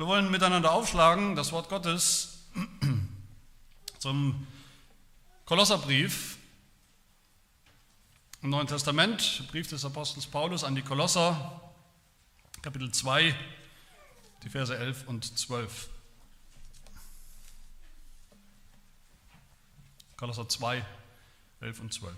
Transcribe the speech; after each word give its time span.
Wir 0.00 0.06
wollen 0.06 0.30
miteinander 0.30 0.72
aufschlagen 0.72 1.36
das 1.36 1.52
Wort 1.52 1.68
Gottes 1.68 2.38
zum 3.98 4.46
Kolosserbrief 5.44 6.38
im 8.40 8.48
Neuen 8.48 8.66
Testament, 8.66 9.46
Brief 9.50 9.68
des 9.68 9.84
Apostels 9.84 10.26
Paulus 10.26 10.64
an 10.64 10.74
die 10.74 10.80
Kolosser, 10.80 11.70
Kapitel 12.62 12.90
2, 12.90 13.34
die 14.42 14.48
Verse 14.48 14.74
11 14.74 15.06
und 15.06 15.38
12. 15.38 15.90
Kolosser 20.16 20.48
2, 20.48 20.82
11 21.60 21.80
und 21.80 21.92
12. 21.92 22.14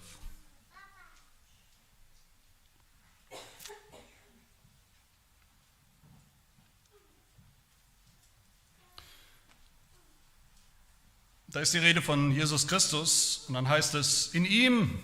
Da 11.52 11.60
ist 11.60 11.74
die 11.74 11.78
Rede 11.78 12.00
von 12.00 12.32
Jesus 12.32 12.66
Christus 12.66 13.44
und 13.46 13.54
dann 13.54 13.68
heißt 13.68 13.94
es, 13.94 14.28
in 14.28 14.46
ihm 14.46 14.98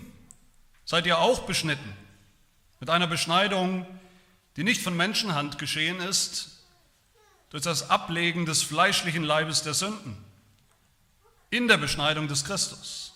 seid 0.83 1.05
ihr 1.05 1.19
auch 1.19 1.41
beschnitten 1.41 1.93
mit 2.79 2.89
einer 2.89 3.05
Beschneidung, 3.05 3.85
die 4.55 4.63
nicht 4.63 4.81
von 4.81 4.97
Menschenhand 4.97 5.59
geschehen 5.59 5.99
ist, 5.99 6.63
durch 7.51 7.61
das 7.61 7.91
Ablegen 7.91 8.47
des 8.47 8.63
fleischlichen 8.63 9.23
Leibes 9.23 9.61
der 9.61 9.75
Sünden, 9.75 10.17
in 11.51 11.67
der 11.67 11.77
Beschneidung 11.77 12.27
des 12.27 12.45
Christus, 12.45 13.13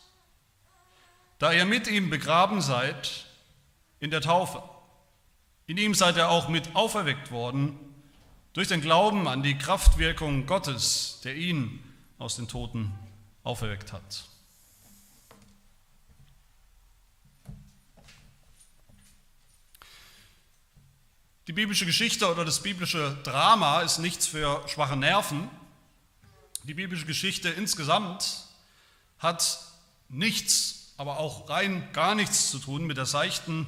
da 1.39 1.51
ihr 1.53 1.65
mit 1.65 1.87
ihm 1.87 2.11
begraben 2.11 2.61
seid 2.61 3.25
in 3.99 4.11
der 4.11 4.21
Taufe. 4.21 4.61
In 5.65 5.77
ihm 5.77 5.95
seid 5.95 6.17
ihr 6.17 6.29
auch 6.29 6.49
mit 6.49 6.75
auferweckt 6.75 7.31
worden 7.31 7.79
durch 8.53 8.67
den 8.67 8.81
Glauben 8.81 9.27
an 9.27 9.41
die 9.41 9.57
Kraftwirkung 9.57 10.45
Gottes, 10.45 11.21
der 11.23 11.35
ihn 11.35 11.83
aus 12.19 12.35
den 12.35 12.47
Toten 12.47 12.93
auferweckt 13.43 13.93
hat. 13.93 14.25
Die 21.47 21.53
biblische 21.53 21.85
Geschichte 21.85 22.31
oder 22.31 22.45
das 22.45 22.63
biblische 22.63 23.17
Drama 23.23 23.81
ist 23.81 23.99
nichts 23.99 24.27
für 24.27 24.65
schwache 24.69 24.95
Nerven. 24.95 25.49
Die 26.63 26.73
biblische 26.73 27.05
Geschichte 27.05 27.49
insgesamt 27.49 28.45
hat 29.19 29.59
nichts, 30.07 30.93
aber 30.95 31.19
auch 31.19 31.49
rein 31.49 31.91
gar 31.91 32.15
nichts 32.15 32.49
zu 32.49 32.59
tun 32.59 32.85
mit 32.85 32.95
der 32.95 33.05
seichten 33.05 33.67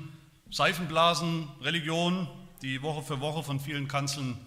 Seifenblasen-Religion, 0.52 2.30
die 2.62 2.82
Woche 2.82 3.04
für 3.04 3.20
Woche 3.20 3.44
von 3.44 3.60
vielen 3.60 3.90
Kanzeln 3.90 4.38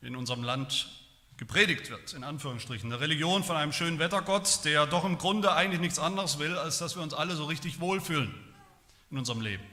in 0.00 0.14
unserem 0.14 0.44
Land 0.44 0.97
gepredigt 1.38 1.88
wird, 1.88 2.12
in 2.12 2.24
Anführungsstrichen. 2.24 2.92
Eine 2.92 3.00
Religion 3.00 3.42
von 3.44 3.56
einem 3.56 3.72
schönen 3.72 3.98
Wettergott, 3.98 4.64
der 4.64 4.86
doch 4.86 5.04
im 5.04 5.16
Grunde 5.16 5.54
eigentlich 5.54 5.80
nichts 5.80 5.98
anderes 5.98 6.38
will, 6.38 6.56
als 6.56 6.78
dass 6.78 6.96
wir 6.96 7.02
uns 7.02 7.14
alle 7.14 7.34
so 7.36 7.46
richtig 7.46 7.80
wohlfühlen 7.80 8.34
in 9.10 9.18
unserem 9.18 9.40
Leben. 9.40 9.64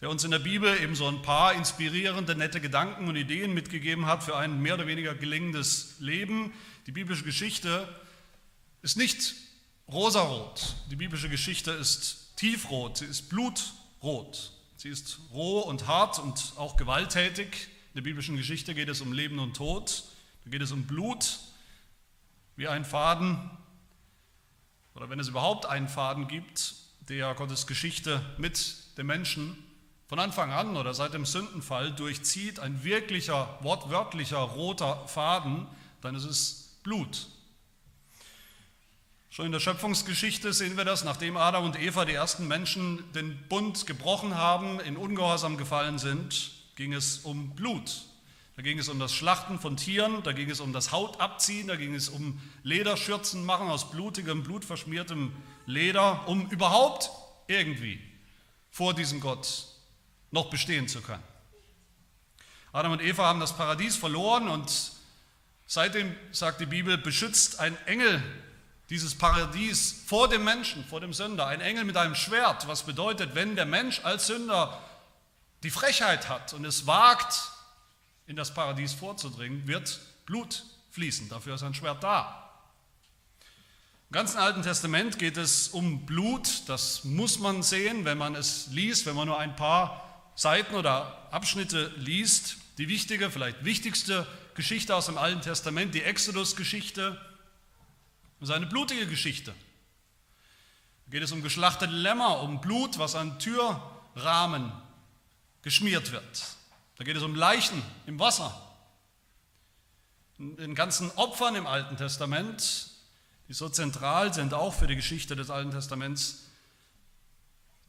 Der 0.00 0.10
uns 0.10 0.24
in 0.24 0.30
der 0.30 0.38
Bibel 0.38 0.80
eben 0.80 0.94
so 0.94 1.08
ein 1.08 1.22
paar 1.22 1.54
inspirierende, 1.54 2.36
nette 2.36 2.60
Gedanken 2.60 3.08
und 3.08 3.16
Ideen 3.16 3.52
mitgegeben 3.52 4.06
hat 4.06 4.22
für 4.22 4.36
ein 4.36 4.60
mehr 4.60 4.74
oder 4.74 4.86
weniger 4.86 5.14
gelingendes 5.14 5.96
Leben. 5.98 6.52
Die 6.86 6.92
biblische 6.92 7.24
Geschichte 7.24 7.88
ist 8.82 8.96
nicht 8.96 9.34
rosarot. 9.88 10.76
Die 10.90 10.96
biblische 10.96 11.28
Geschichte 11.28 11.72
ist 11.72 12.36
tiefrot, 12.36 12.98
sie 12.98 13.06
ist 13.06 13.28
blutrot. 13.28 14.52
Sie 14.76 14.90
ist 14.90 15.18
roh 15.32 15.60
und 15.60 15.88
hart 15.88 16.18
und 16.18 16.52
auch 16.56 16.76
gewalttätig. 16.76 17.68
In 17.92 17.96
der 17.96 18.02
biblischen 18.02 18.36
Geschichte 18.36 18.74
geht 18.74 18.88
es 18.88 19.00
um 19.00 19.12
Leben 19.12 19.38
und 19.38 19.56
Tod. 19.56 20.04
Da 20.46 20.50
geht 20.50 20.62
es 20.62 20.70
um 20.70 20.84
Blut, 20.84 21.40
wie 22.54 22.68
ein 22.68 22.84
Faden, 22.84 23.50
oder 24.94 25.10
wenn 25.10 25.18
es 25.18 25.26
überhaupt 25.26 25.66
einen 25.66 25.88
Faden 25.88 26.28
gibt, 26.28 26.74
der 27.08 27.34
Gottes 27.34 27.66
Geschichte 27.66 28.24
mit 28.38 28.76
dem 28.96 29.08
Menschen 29.08 29.58
von 30.06 30.20
Anfang 30.20 30.52
an 30.52 30.76
oder 30.76 30.94
seit 30.94 31.14
dem 31.14 31.26
Sündenfall 31.26 31.92
durchzieht, 31.92 32.60
ein 32.60 32.84
wirklicher, 32.84 33.58
wortwörtlicher 33.60 34.38
roter 34.38 35.08
Faden, 35.08 35.66
dann 36.00 36.14
ist 36.14 36.26
es 36.26 36.78
Blut. 36.84 37.26
Schon 39.28 39.46
in 39.46 39.52
der 39.52 39.58
Schöpfungsgeschichte 39.58 40.52
sehen 40.52 40.76
wir 40.76 40.84
das, 40.84 41.02
nachdem 41.02 41.36
Adam 41.36 41.64
und 41.64 41.76
Eva, 41.76 42.04
die 42.04 42.14
ersten 42.14 42.46
Menschen, 42.46 43.02
den 43.14 43.36
Bund 43.48 43.84
gebrochen 43.88 44.36
haben, 44.36 44.78
in 44.78 44.96
Ungehorsam 44.96 45.56
gefallen 45.56 45.98
sind, 45.98 46.52
ging 46.76 46.92
es 46.92 47.18
um 47.18 47.50
Blut. 47.56 48.05
Da 48.56 48.62
ging 48.62 48.78
es 48.78 48.88
um 48.88 48.98
das 48.98 49.12
Schlachten 49.12 49.58
von 49.58 49.76
Tieren, 49.76 50.22
da 50.22 50.32
ging 50.32 50.48
es 50.48 50.60
um 50.60 50.72
das 50.72 50.90
Hautabziehen, 50.90 51.68
da 51.68 51.76
ging 51.76 51.94
es 51.94 52.08
um 52.08 52.40
Lederschürzen 52.62 53.44
machen 53.44 53.68
aus 53.68 53.90
blutigem, 53.90 54.42
blutverschmiertem 54.42 55.30
Leder, 55.66 56.26
um 56.26 56.48
überhaupt 56.48 57.10
irgendwie 57.48 58.00
vor 58.70 58.94
diesem 58.94 59.20
Gott 59.20 59.66
noch 60.30 60.48
bestehen 60.48 60.88
zu 60.88 61.02
können. 61.02 61.22
Adam 62.72 62.92
und 62.92 63.02
Eva 63.02 63.26
haben 63.26 63.40
das 63.40 63.54
Paradies 63.54 63.96
verloren 63.96 64.48
und 64.48 64.92
seitdem, 65.66 66.14
sagt 66.32 66.58
die 66.60 66.66
Bibel, 66.66 66.96
beschützt 66.96 67.60
ein 67.60 67.76
Engel 67.84 68.22
dieses 68.88 69.16
Paradies 69.16 70.04
vor 70.06 70.28
dem 70.28 70.44
Menschen, 70.44 70.82
vor 70.86 71.00
dem 71.00 71.12
Sünder. 71.12 71.46
Ein 71.46 71.60
Engel 71.60 71.84
mit 71.84 71.98
einem 71.98 72.14
Schwert, 72.14 72.66
was 72.68 72.84
bedeutet, 72.84 73.34
wenn 73.34 73.54
der 73.54 73.66
Mensch 73.66 74.00
als 74.02 74.28
Sünder 74.28 74.82
die 75.62 75.70
Frechheit 75.70 76.30
hat 76.30 76.54
und 76.54 76.64
es 76.64 76.86
wagt, 76.86 77.50
in 78.26 78.36
das 78.36 78.52
Paradies 78.52 78.92
vorzudringen, 78.92 79.66
wird 79.66 80.00
Blut 80.26 80.64
fließen. 80.90 81.28
Dafür 81.28 81.54
ist 81.54 81.62
ein 81.62 81.74
Schwert 81.74 82.02
da. 82.02 82.42
Im 84.10 84.14
ganzen 84.14 84.38
Alten 84.38 84.62
Testament 84.62 85.18
geht 85.18 85.36
es 85.36 85.68
um 85.68 86.06
Blut. 86.06 86.68
Das 86.68 87.04
muss 87.04 87.38
man 87.38 87.62
sehen, 87.62 88.04
wenn 88.04 88.18
man 88.18 88.34
es 88.34 88.68
liest, 88.68 89.06
wenn 89.06 89.16
man 89.16 89.26
nur 89.26 89.38
ein 89.38 89.56
paar 89.56 90.30
Seiten 90.36 90.74
oder 90.74 91.28
Abschnitte 91.32 91.92
liest. 91.96 92.56
Die 92.78 92.88
wichtige, 92.88 93.30
vielleicht 93.30 93.64
wichtigste 93.64 94.26
Geschichte 94.54 94.94
aus 94.94 95.06
dem 95.06 95.18
Alten 95.18 95.40
Testament, 95.40 95.94
die 95.94 96.02
Exodus-Geschichte, 96.02 97.20
ist 98.40 98.50
eine 98.50 98.66
blutige 98.66 99.06
Geschichte. 99.06 99.54
Da 101.06 101.10
geht 101.10 101.22
es 101.22 101.32
um 101.32 101.42
geschlachtete 101.42 101.92
Lämmer, 101.92 102.40
um 102.40 102.60
Blut, 102.60 102.98
was 102.98 103.14
an 103.14 103.38
Türrahmen 103.38 104.72
geschmiert 105.62 106.12
wird. 106.12 106.55
Da 106.96 107.04
geht 107.04 107.16
es 107.16 107.22
um 107.22 107.34
Leichen 107.34 107.82
im 108.06 108.18
Wasser. 108.18 108.54
Den 110.38 110.74
ganzen 110.74 111.10
Opfern 111.12 111.54
im 111.54 111.66
Alten 111.66 111.96
Testament, 111.96 112.90
die 113.48 113.54
so 113.54 113.68
zentral 113.68 114.34
sind, 114.34 114.54
auch 114.54 114.74
für 114.74 114.86
die 114.86 114.96
Geschichte 114.96 115.36
des 115.36 115.50
Alten 115.50 115.70
Testaments, 115.70 116.42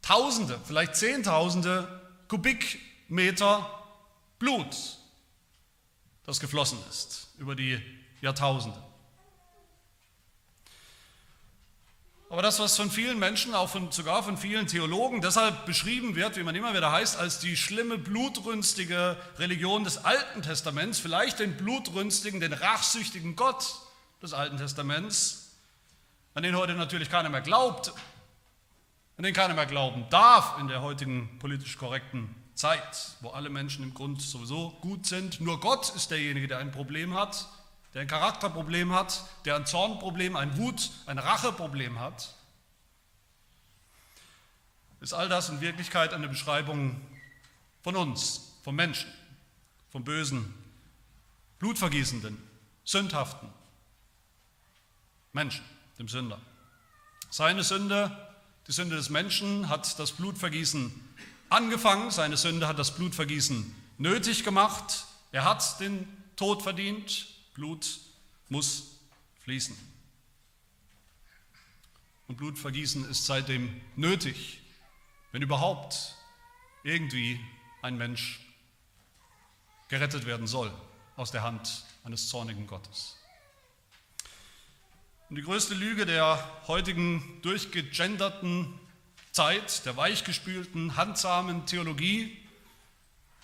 Tausende, 0.01 0.57
vielleicht 0.63 0.95
Zehntausende 0.95 2.01
Kubikmeter 2.29 3.69
Blut, 4.39 4.97
das 6.25 6.39
geflossen 6.39 6.77
ist 6.89 7.29
über 7.37 7.55
die 7.55 7.81
Jahrtausende. 8.21 8.81
Aber 12.29 12.41
das, 12.41 12.59
was 12.59 12.75
von 12.75 12.91
vielen 12.91 13.19
Menschen, 13.19 13.55
auch 13.55 13.69
von, 13.69 13.89
sogar 13.91 14.21
von 14.21 14.37
vielen 14.37 14.67
Theologen 14.67 15.21
deshalb 15.21 15.65
beschrieben 15.65 16.15
wird, 16.15 16.35
wie 16.35 16.43
man 16.43 16.55
immer 16.55 16.73
wieder 16.73 16.91
heißt, 16.91 17.17
als 17.17 17.39
die 17.39 17.55
schlimme, 17.55 17.97
blutrünstige 17.97 19.15
Religion 19.37 19.85
des 19.85 20.03
Alten 20.03 20.41
Testaments, 20.41 20.99
vielleicht 20.99 21.39
den 21.39 21.55
blutrünstigen, 21.55 22.41
den 22.41 22.51
rachsüchtigen 22.51 23.37
Gott 23.37 23.75
des 24.21 24.33
Alten 24.33 24.57
Testaments, 24.57 25.55
an 26.33 26.43
den 26.43 26.57
heute 26.57 26.73
natürlich 26.73 27.09
keiner 27.09 27.29
mehr 27.29 27.41
glaubt, 27.41 27.93
an 29.15 29.23
den 29.23 29.33
keiner 29.33 29.53
mehr 29.53 29.65
glauben 29.65 30.05
darf 30.09 30.59
in 30.59 30.67
der 30.67 30.81
heutigen 30.81 31.39
politisch 31.39 31.77
korrekten 31.77 32.35
Zeit, 32.55 33.15
wo 33.21 33.29
alle 33.29 33.49
Menschen 33.49 33.83
im 33.83 33.93
Grund 33.93 34.21
sowieso 34.21 34.71
gut 34.81 35.05
sind. 35.05 35.39
Nur 35.39 35.61
Gott 35.61 35.95
ist 35.95 36.11
derjenige, 36.11 36.49
der 36.49 36.57
ein 36.57 36.71
Problem 36.71 37.13
hat 37.13 37.47
der 37.97 38.03
ein 38.03 38.07
Charakterproblem 38.07 38.93
hat, 38.93 39.23
der 39.45 39.55
ein 39.55 39.65
Zornproblem, 39.65 40.35
ein 40.35 40.55
Wut, 40.55 40.91
ein 41.07 41.17
Racheproblem 41.17 41.99
hat, 41.99 42.35
ist 44.99 45.13
all 45.13 45.27
das 45.29 45.49
in 45.49 45.61
Wirklichkeit 45.61 46.13
eine 46.13 46.27
Beschreibung 46.27 47.01
von 47.81 47.95
uns, 47.95 48.53
vom 48.63 48.75
Menschen, 48.75 49.11
vom 49.89 50.03
bösen, 50.03 50.53
blutvergießenden, 51.57 52.37
sündhaften 52.83 53.49
Menschen, 55.33 55.65
dem 55.97 56.07
Sünder. 56.07 56.39
Seine 57.31 57.63
Sünde, 57.63 58.15
die 58.67 58.73
Sünde 58.73 58.95
des 58.95 59.09
Menschen, 59.09 59.69
hat 59.69 59.97
das 59.97 60.11
Blutvergießen 60.11 60.93
angefangen, 61.49 62.11
seine 62.11 62.37
Sünde 62.37 62.67
hat 62.67 62.77
das 62.77 62.93
Blutvergießen 62.93 63.73
nötig 63.97 64.43
gemacht, 64.43 65.07
er 65.31 65.45
hat 65.45 65.79
den 65.79 66.07
Tod 66.35 66.61
verdient, 66.61 67.35
Blut 67.57 67.99
muss 68.49 68.99
fließen. 69.39 69.75
Und 72.27 72.37
Blutvergießen 72.37 73.09
ist 73.09 73.25
seitdem 73.25 73.81
nötig, 73.95 74.61
wenn 75.31 75.41
überhaupt 75.41 76.15
irgendwie 76.83 77.39
ein 77.81 77.97
Mensch 77.97 78.39
gerettet 79.87 80.27
werden 80.27 80.45
soll 80.45 80.71
aus 81.15 81.31
der 81.31 81.41
Hand 81.41 81.83
eines 82.03 82.29
zornigen 82.29 82.67
Gottes. 82.67 83.17
Und 85.29 85.37
die 85.37 85.41
größte 85.41 85.73
Lüge 85.73 86.05
der 86.05 86.61
heutigen 86.67 87.39
durchgegenderten 87.41 88.79
Zeit, 89.31 89.83
der 89.83 89.97
weichgespülten, 89.97 90.95
handsamen 90.95 91.65
Theologie 91.65 92.37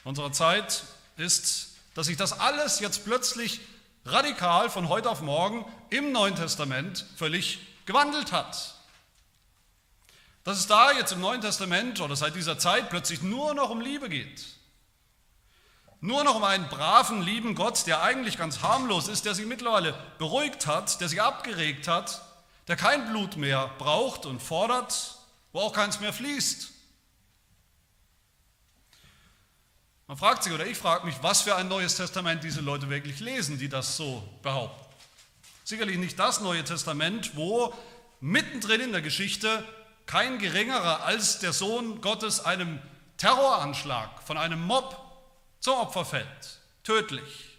unserer 0.04 0.32
Zeit 0.32 0.84
ist, 1.18 1.78
dass 1.96 2.06
sich 2.06 2.18
das 2.18 2.40
alles 2.40 2.80
jetzt 2.80 3.06
plötzlich 3.06 3.60
radikal 4.06 4.70
von 4.70 4.90
heute 4.90 5.10
auf 5.10 5.22
morgen 5.22 5.66
im 5.90 6.12
Neuen 6.12 6.36
Testament 6.36 7.06
völlig 7.16 7.60
gewandelt 7.86 8.32
hat. 8.32 8.76
Dass 10.44 10.58
es 10.58 10.68
da 10.68 10.92
jetzt 10.92 11.14
im 11.14 11.22
Neuen 11.22 11.42
Testament 11.42 12.02
oder 12.02 12.16
seit 12.16 12.36
dieser 12.36 12.60
Zeit 12.60 12.90
plötzlich 12.90 13.22
nur 13.22 13.54
noch 13.54 13.70
um 13.70 13.80
Liebe 13.80 14.10
geht. 14.10 14.46
Nur 16.02 16.26
noch 16.26 16.36
um 16.36 16.44
einen 16.44 16.68
braven, 16.68 17.22
lieben 17.22 17.56
Gott, 17.56 17.88
der 17.88 18.02
eigentlich 18.02 18.38
ganz 18.38 18.62
harmlos 18.62 19.08
ist, 19.08 19.24
der 19.24 19.36
sich 19.36 19.46
mittlerweile 19.46 19.94
beruhigt 20.18 20.68
hat, 20.68 21.00
der 21.00 21.08
sich 21.08 21.22
abgeregt 21.22 21.88
hat, 21.88 22.22
der 22.68 22.76
kein 22.76 23.10
Blut 23.10 23.38
mehr 23.38 23.72
braucht 23.78 24.26
und 24.26 24.42
fordert, 24.42 25.18
wo 25.54 25.62
auch 25.62 25.72
keins 25.72 26.02
mehr 26.02 26.12
fließt. 26.12 26.73
Man 30.14 30.20
fragt 30.20 30.44
sich, 30.44 30.54
oder 30.54 30.68
ich 30.68 30.78
frage 30.78 31.08
mich, 31.08 31.16
was 31.24 31.42
für 31.42 31.56
ein 31.56 31.68
neues 31.68 31.96
Testament 31.96 32.44
diese 32.44 32.62
Leute 32.62 32.88
wirklich 32.88 33.20
lesen, 33.20 33.58
die 33.58 33.68
das 33.68 33.98
so 33.98 34.22
behaupten. 34.44 34.86
Sicherlich 35.64 35.98
nicht 35.98 36.20
das 36.20 36.40
Neue 36.40 36.64
Testament, 36.64 37.36
wo 37.36 37.74
mittendrin 38.22 38.80
in 38.80 38.92
der 38.92 39.02
Geschichte 39.02 39.68
kein 40.06 40.38
geringerer 40.38 41.04
als 41.04 41.40
der 41.40 41.52
Sohn 41.52 42.00
Gottes 42.02 42.46
einem 42.46 42.78
Terroranschlag 43.18 44.22
von 44.22 44.38
einem 44.38 44.62
Mob 44.62 44.96
zum 45.60 45.80
Opfer 45.80 46.06
fällt, 46.06 46.60
tödlich. 46.84 47.58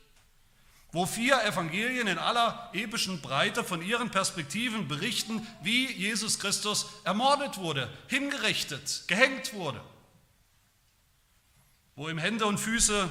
Wo 0.93 1.07
vier 1.07 1.43
Evangelien 1.43 2.07
in 2.07 2.19
aller 2.19 2.71
epischen 2.73 3.21
Breite 3.21 3.65
von 3.65 3.83
ihren 3.83 4.11
Perspektiven 4.11 4.87
berichten, 4.87 5.45
wie 5.61 5.91
Jesus 5.91 6.39
Christus 6.39 6.87
ermordet 7.03 7.59
wurde, 7.59 7.91
hingerichtet, 8.07 9.03
gehängt 9.09 9.55
wurde. 9.55 9.81
Wo 11.97 12.09
ihm 12.09 12.19
Hände 12.19 12.47
und 12.47 12.59
Füße 12.59 13.09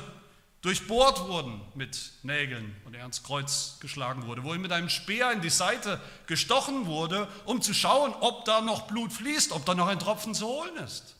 durchbohrt 0.62 1.28
wurden 1.28 1.62
mit 1.76 2.14
Nägeln 2.24 2.76
und 2.86 2.94
er 2.94 3.02
ans 3.02 3.22
Kreuz 3.22 3.78
geschlagen 3.82 4.26
wurde, 4.28 4.44
wo 4.44 4.54
ihm 4.54 4.62
mit 4.62 4.72
einem 4.72 4.90
Speer 4.90 5.32
in 5.32 5.42
die 5.42 5.50
Seite 5.50 6.02
gestochen 6.26 6.86
wurde, 6.86 7.28
um 7.46 7.62
zu 7.62 7.74
schauen, 7.74 8.14
ob 8.22 8.46
da 8.46 8.62
noch 8.62 8.88
Blut 8.88 9.12
fließt, 9.12 9.52
ob 9.52 9.66
da 9.66 9.76
noch 9.76 9.88
ein 9.88 10.00
Tropfen 10.00 10.34
zu 10.34 10.48
holen 10.48 10.76
ist. 10.78 11.16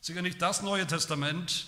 Sicher 0.00 0.22
nicht 0.22 0.40
das 0.40 0.62
Neue 0.62 0.86
Testament, 0.86 1.66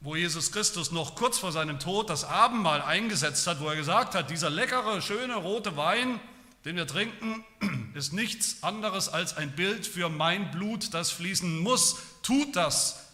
wo 0.00 0.16
Jesus 0.16 0.50
Christus 0.50 0.90
noch 0.90 1.14
kurz 1.14 1.38
vor 1.38 1.52
seinem 1.52 1.78
Tod 1.78 2.10
das 2.10 2.24
Abendmahl 2.24 2.82
eingesetzt 2.82 3.46
hat, 3.46 3.60
wo 3.60 3.68
er 3.68 3.76
gesagt 3.76 4.16
hat, 4.16 4.28
dieser 4.28 4.50
leckere, 4.50 5.00
schöne 5.00 5.36
rote 5.36 5.76
Wein, 5.76 6.18
den 6.64 6.76
wir 6.76 6.86
trinken, 6.86 7.44
ist 7.94 8.12
nichts 8.12 8.62
anderes 8.62 9.08
als 9.08 9.36
ein 9.36 9.54
Bild 9.54 9.86
für 9.86 10.08
mein 10.08 10.50
Blut, 10.50 10.94
das 10.94 11.10
fließen 11.10 11.58
muss. 11.58 11.96
Tut 12.22 12.54
das 12.56 13.08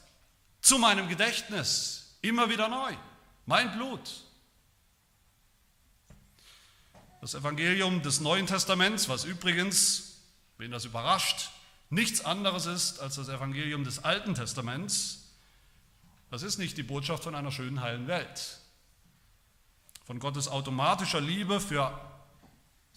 zu 0.61 0.79
meinem 0.79 1.09
Gedächtnis, 1.09 2.17
immer 2.21 2.51
wieder 2.51 2.69
neu. 2.69 2.93
Mein 3.47 3.73
Blut. 3.73 4.25
Das 7.21 7.35
Evangelium 7.35 8.03
des 8.03 8.21
Neuen 8.21 8.47
Testaments, 8.47 9.09
was 9.09 9.25
übrigens, 9.25 10.21
wen 10.59 10.71
das 10.71 10.85
überrascht, 10.85 11.51
nichts 11.91 12.25
anderes 12.25 12.67
ist 12.67 13.01
als 13.01 13.17
das 13.17 13.29
Evangelium 13.29 13.85
des 13.85 14.05
Alten 14.05 14.35
Testaments, 14.35 15.25
das 16.31 16.43
ist 16.43 16.59
nicht 16.59 16.77
die 16.77 16.83
Botschaft 16.83 17.25
von 17.25 17.35
einer 17.35 17.51
schönen, 17.51 17.81
heilen 17.81 18.07
Welt, 18.07 18.59
von 20.05 20.19
Gottes 20.19 20.49
automatischer 20.49 21.21
Liebe 21.21 21.61
für 21.61 21.99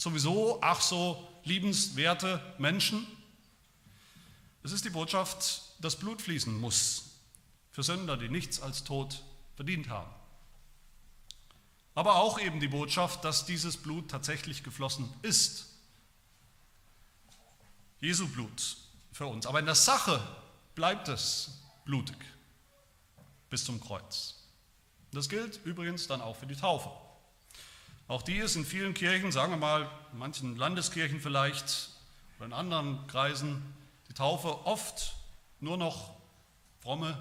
sowieso 0.02 0.60
ach 0.62 0.82
so 0.82 1.28
liebenswerte 1.44 2.42
Menschen. 2.58 3.06
Es 4.64 4.72
ist 4.72 4.84
die 4.84 4.90
Botschaft, 4.90 5.62
dass 5.80 5.96
Blut 5.96 6.24
fließen 6.24 6.60
muss 6.60 7.04
für 7.72 7.84
Sünder, 7.84 8.18
die 8.18 8.28
nichts 8.28 8.60
als 8.62 8.84
Tod 8.84 9.24
verdient 9.56 9.90
haben. 9.90 10.12
Aber 11.94 12.16
auch 12.16 12.40
eben 12.40 12.60
die 12.60 12.68
Botschaft, 12.68 13.24
dass 13.24 13.46
dieses 13.46 13.78
Blut 13.78 14.10
tatsächlich 14.10 14.64
geflossen 14.64 15.14
ist. 15.22 15.68
Jesu 18.00 18.28
Blut 18.28 18.78
für 19.12 19.28
uns. 19.28 19.46
Aber 19.46 19.60
in 19.60 19.66
der 19.66 19.76
Sache 19.76 20.20
bleibt 20.74 21.10
es 21.10 21.62
blutig 21.86 22.18
bis 23.52 23.66
zum 23.66 23.80
Kreuz. 23.80 24.36
Das 25.12 25.30
gilt 25.30 25.64
übrigens 25.64 26.08
dann 26.08 26.22
auch 26.22 26.38
für 26.38 26.48
die 26.48 26.56
Taufe. 26.56 26.90
Auch 28.12 28.24
die 28.24 28.40
ist 28.40 28.58
in 28.58 28.66
vielen 28.66 28.94
Kirchen, 28.94 29.32
sagen 29.32 29.54
wir 29.54 29.58
mal, 29.58 29.90
in 30.12 30.20
manchen 30.20 30.58
Landeskirchen 30.58 31.22
vielleicht 31.22 31.92
oder 32.36 32.48
in 32.48 32.52
anderen 32.52 33.08
Kreisen, 33.08 33.64
die 34.10 34.14
Taufe 34.14 34.66
oft 34.66 35.16
nur 35.62 35.78
noch 35.78 36.14
fromme 36.82 37.18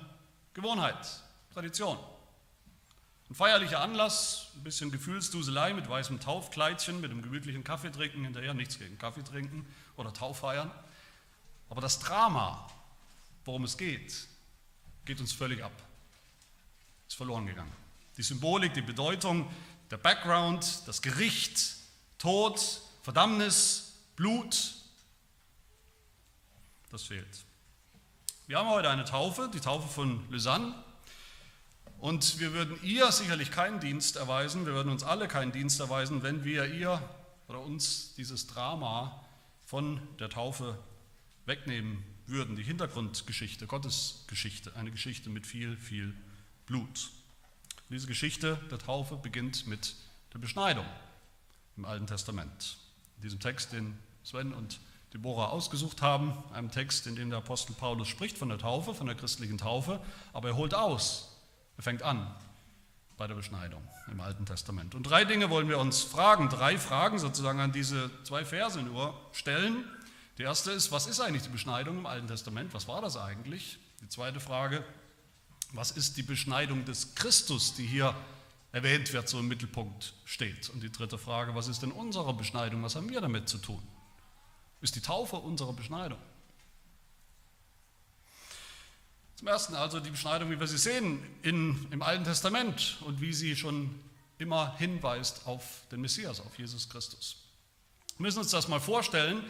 Gewohnheit, 0.53 1.23
Tradition. 1.55 1.97
Ein 3.29 3.37
feierlicher 3.37 3.81
Anlass, 3.81 4.49
ein 4.57 4.65
bisschen 4.65 4.91
Gefühlsduselei 4.91 5.75
mit 5.75 5.89
weißem 5.89 6.19
Taufkleidchen, 6.19 7.01
mit 7.01 7.13
einem 7.13 7.23
gemütlichen 7.23 7.63
Kaffee 7.63 7.93
trinken, 7.93 8.25
hinterher 8.25 8.55
nichts 8.55 8.77
gegen 8.77 8.99
Kaffee 8.99 9.23
trinken 9.23 9.65
oder 9.97 10.13
Tauffeiern. 10.13 10.73
Aber 11.69 11.81
das 11.81 12.01
Drama, 12.01 12.69
worum 13.45 13.63
es 13.63 13.77
geht, 13.77 14.27
geht 15.05 15.21
uns 15.21 15.33
völlig 15.33 15.63
ab 15.63 15.73
ist 17.07 17.17
verloren 17.17 17.47
gegangen. 17.47 17.73
Die 18.17 18.23
Symbolik, 18.25 18.75
die 18.75 18.83
Bedeutung, 18.83 19.49
der 19.91 19.99
Background, 19.99 20.83
das 20.87 21.03
Gericht, 21.03 21.77
Tod, 22.19 22.81
Verdammnis, 23.03 23.95
Blut, 24.17 24.75
das 26.91 27.05
fehlt. 27.05 27.45
Wir 28.47 28.59
haben 28.59 28.69
heute 28.69 28.91
eine 28.91 29.05
Taufe, 29.05 29.51
die 29.53 29.61
Taufe 29.61 29.89
von 29.89 30.29
Lysanne. 30.31 30.75
Und 31.99 32.41
wir 32.41 32.53
würden 32.53 32.83
ihr 32.83 33.13
sicherlich 33.13 33.51
keinen 33.51 33.79
Dienst 33.79 34.17
erweisen, 34.17 34.65
wir 34.65 34.73
würden 34.73 34.91
uns 34.91 35.05
alle 35.05 35.29
keinen 35.29 35.53
Dienst 35.53 35.79
erweisen, 35.81 36.23
wenn 36.23 36.45
wir 36.45 36.65
ihr 36.67 37.03
oder 37.47 37.61
uns 37.61 38.15
dieses 38.15 38.47
Drama 38.47 39.23
von 39.67 40.01
der 40.19 40.31
Taufe 40.31 40.79
wegnehmen 41.47 42.03
würden. 42.27 42.57
Die 42.57 42.63
Hintergrundgeschichte, 42.63 43.67
Gottes 43.67 44.25
Geschichte, 44.29 44.75
eine 44.77 44.91
Geschichte 44.91 45.29
mit 45.29 45.47
viel, 45.47 45.77
viel 45.77 46.15
Blut. 46.67 47.11
Diese 47.91 48.07
Geschichte 48.07 48.57
der 48.71 48.79
Taufe 48.79 49.17
beginnt 49.17 49.67
mit 49.67 49.97
der 50.32 50.39
Beschneidung 50.39 50.87
im 51.77 51.85
Alten 51.85 52.06
Testament. 52.06 52.79
In 53.17 53.23
diesem 53.23 53.41
Text, 53.41 53.73
den 53.73 53.99
Sven 54.23 54.55
und 54.55 54.79
Deborah 55.13 55.49
ausgesucht 55.49 56.01
haben, 56.01 56.32
einem 56.53 56.70
Text, 56.70 57.09
in 57.09 57.17
dem 57.17 57.31
der 57.31 57.41
Apostel 57.41 57.73
Paulus 57.73 58.06
spricht 58.06 58.39
von 58.39 58.49
der 58.49 58.59
Taufe, 58.59 58.94
von 58.94 59.09
der 59.09 59.17
christlichen 59.17 59.59
Taufe, 59.59 60.01
aber 60.32 60.51
er 60.51 60.56
holt 60.56 60.73
aus, 60.73 61.37
er 61.77 61.82
fängt 61.82 62.05
an 62.05 62.32
bei 63.17 63.27
der 63.27 63.35
Beschneidung 63.35 63.82
im 64.09 64.20
Alten 64.20 64.47
Testament. 64.47 64.94
Und 64.94 65.03
drei 65.03 65.25
Dinge 65.25 65.51
wollen 65.51 65.69
wir 65.69 65.79
uns 65.79 66.03
fragen, 66.03 66.49
drei 66.49 66.79
Fragen 66.79 67.19
sozusagen 67.19 67.59
an 67.59 67.73
diese 67.73 68.09
zwei 68.23 68.44
Verse 68.44 68.81
nur 68.81 69.19
stellen. 69.32 69.85
Die 70.39 70.43
erste 70.43 70.70
ist, 70.70 70.93
was 70.93 71.09
ist 71.09 71.20
eigentlich 71.20 71.43
die 71.43 71.49
Beschneidung 71.49 71.99
im 71.99 72.06
Alten 72.06 72.29
Testament? 72.29 72.73
Was 72.73 72.87
war 72.87 73.03
das 73.03 73.17
eigentlich? 73.17 73.81
Die 74.01 74.09
zweite 74.09 74.39
Frage, 74.39 74.85
was 75.72 75.91
ist 75.91 76.17
die 76.17 76.22
Beschneidung 76.22 76.84
des 76.84 77.15
Christus, 77.15 77.74
die 77.74 77.86
hier 77.86 78.15
erwähnt 78.72 79.12
wird, 79.12 79.29
so 79.29 79.39
im 79.39 79.48
Mittelpunkt 79.48 80.15
steht? 80.24 80.69
Und 80.70 80.82
die 80.82 80.91
dritte 80.91 81.19
Frage, 81.19 81.55
was 81.55 81.69
ist 81.69 81.82
denn 81.82 81.93
unsere 81.93 82.34
Beschneidung? 82.34 82.82
Was 82.82 82.96
haben 82.96 83.10
wir 83.10 83.20
damit 83.20 83.48
zu 83.48 83.58
tun? 83.58 83.82
Ist 84.81 84.96
die 84.96 85.00
Taufe 85.00 85.36
unsere 85.36 85.72
Beschneidung? 85.72 86.19
Zum 89.36 89.48
Ersten 89.48 89.74
also 89.74 90.00
die 90.00 90.10
Beschneidung, 90.10 90.50
wie 90.50 90.60
wir 90.60 90.67
sie 90.67 90.77
sehen 90.77 91.22
in, 91.43 91.86
im 91.91 92.03
Alten 92.03 92.24
Testament 92.24 92.98
und 93.06 93.20
wie 93.20 93.32
sie 93.32 93.56
schon 93.56 93.98
immer 94.36 94.77
hinweist 94.77 95.46
auf 95.46 95.82
den 95.91 96.00
Messias, 96.00 96.41
auf 96.41 96.58
Jesus 96.58 96.89
Christus. 96.89 97.36
Wir 98.19 98.27
müssen 98.27 98.41
uns 98.41 98.50
das 98.50 98.69
mal 98.69 98.81
vorstellen 98.81 99.43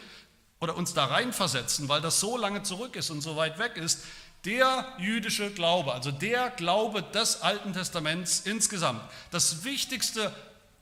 oder 0.61 0.77
uns 0.77 0.93
da 0.93 1.05
reinversetzen, 1.05 1.89
weil 1.89 1.99
das 1.99 2.19
so 2.19 2.37
lange 2.37 2.63
zurück 2.63 2.95
ist 2.95 3.09
und 3.09 3.19
so 3.19 3.35
weit 3.35 3.59
weg 3.59 3.75
ist. 3.75 4.05
Der 4.45 4.91
jüdische 4.97 5.51
Glaube, 5.51 5.93
also 5.93 6.11
der 6.11 6.49
Glaube 6.49 7.03
des 7.03 7.41
Alten 7.41 7.73
Testaments 7.73 8.41
insgesamt, 8.41 9.01
das 9.29 9.63
wichtigste 9.63 10.33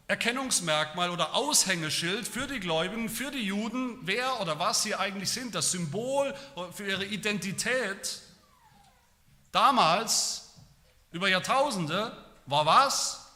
Erkennungsmerkmal 0.08 1.10
oder 1.10 1.36
Aushängeschild 1.36 2.28
für 2.28 2.48
die 2.48 2.60
Gläubigen, 2.60 3.10
für 3.10 3.32
die 3.32 3.44
Juden, 3.44 4.00
wer 4.04 4.40
oder 4.40 4.60
was 4.60 4.84
sie 4.84 4.96
eigentlich 4.96 5.30
sind, 5.30 5.56
das 5.56 5.72
Symbol 5.72 6.34
für 6.74 6.88
ihre 6.88 7.06
Identität, 7.06 8.22
damals 9.52 10.54
über 11.12 11.28
Jahrtausende, 11.28 12.16
war 12.46 12.66
was? 12.66 13.28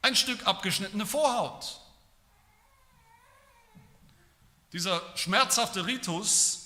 Ein 0.00 0.14
Stück 0.16 0.46
abgeschnittene 0.46 1.04
Vorhaut. 1.04 1.80
Dieser 4.72 5.02
schmerzhafte 5.16 5.84
Ritus 5.86 6.59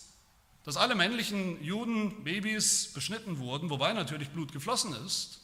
dass 0.65 0.77
alle 0.77 0.95
männlichen 0.95 1.63
Juden, 1.63 2.25
Babys 2.25 2.93
beschnitten 2.93 3.39
wurden, 3.39 3.71
wobei 3.71 3.93
natürlich 3.93 4.31
Blut 4.31 4.53
geflossen 4.53 4.95
ist, 5.07 5.41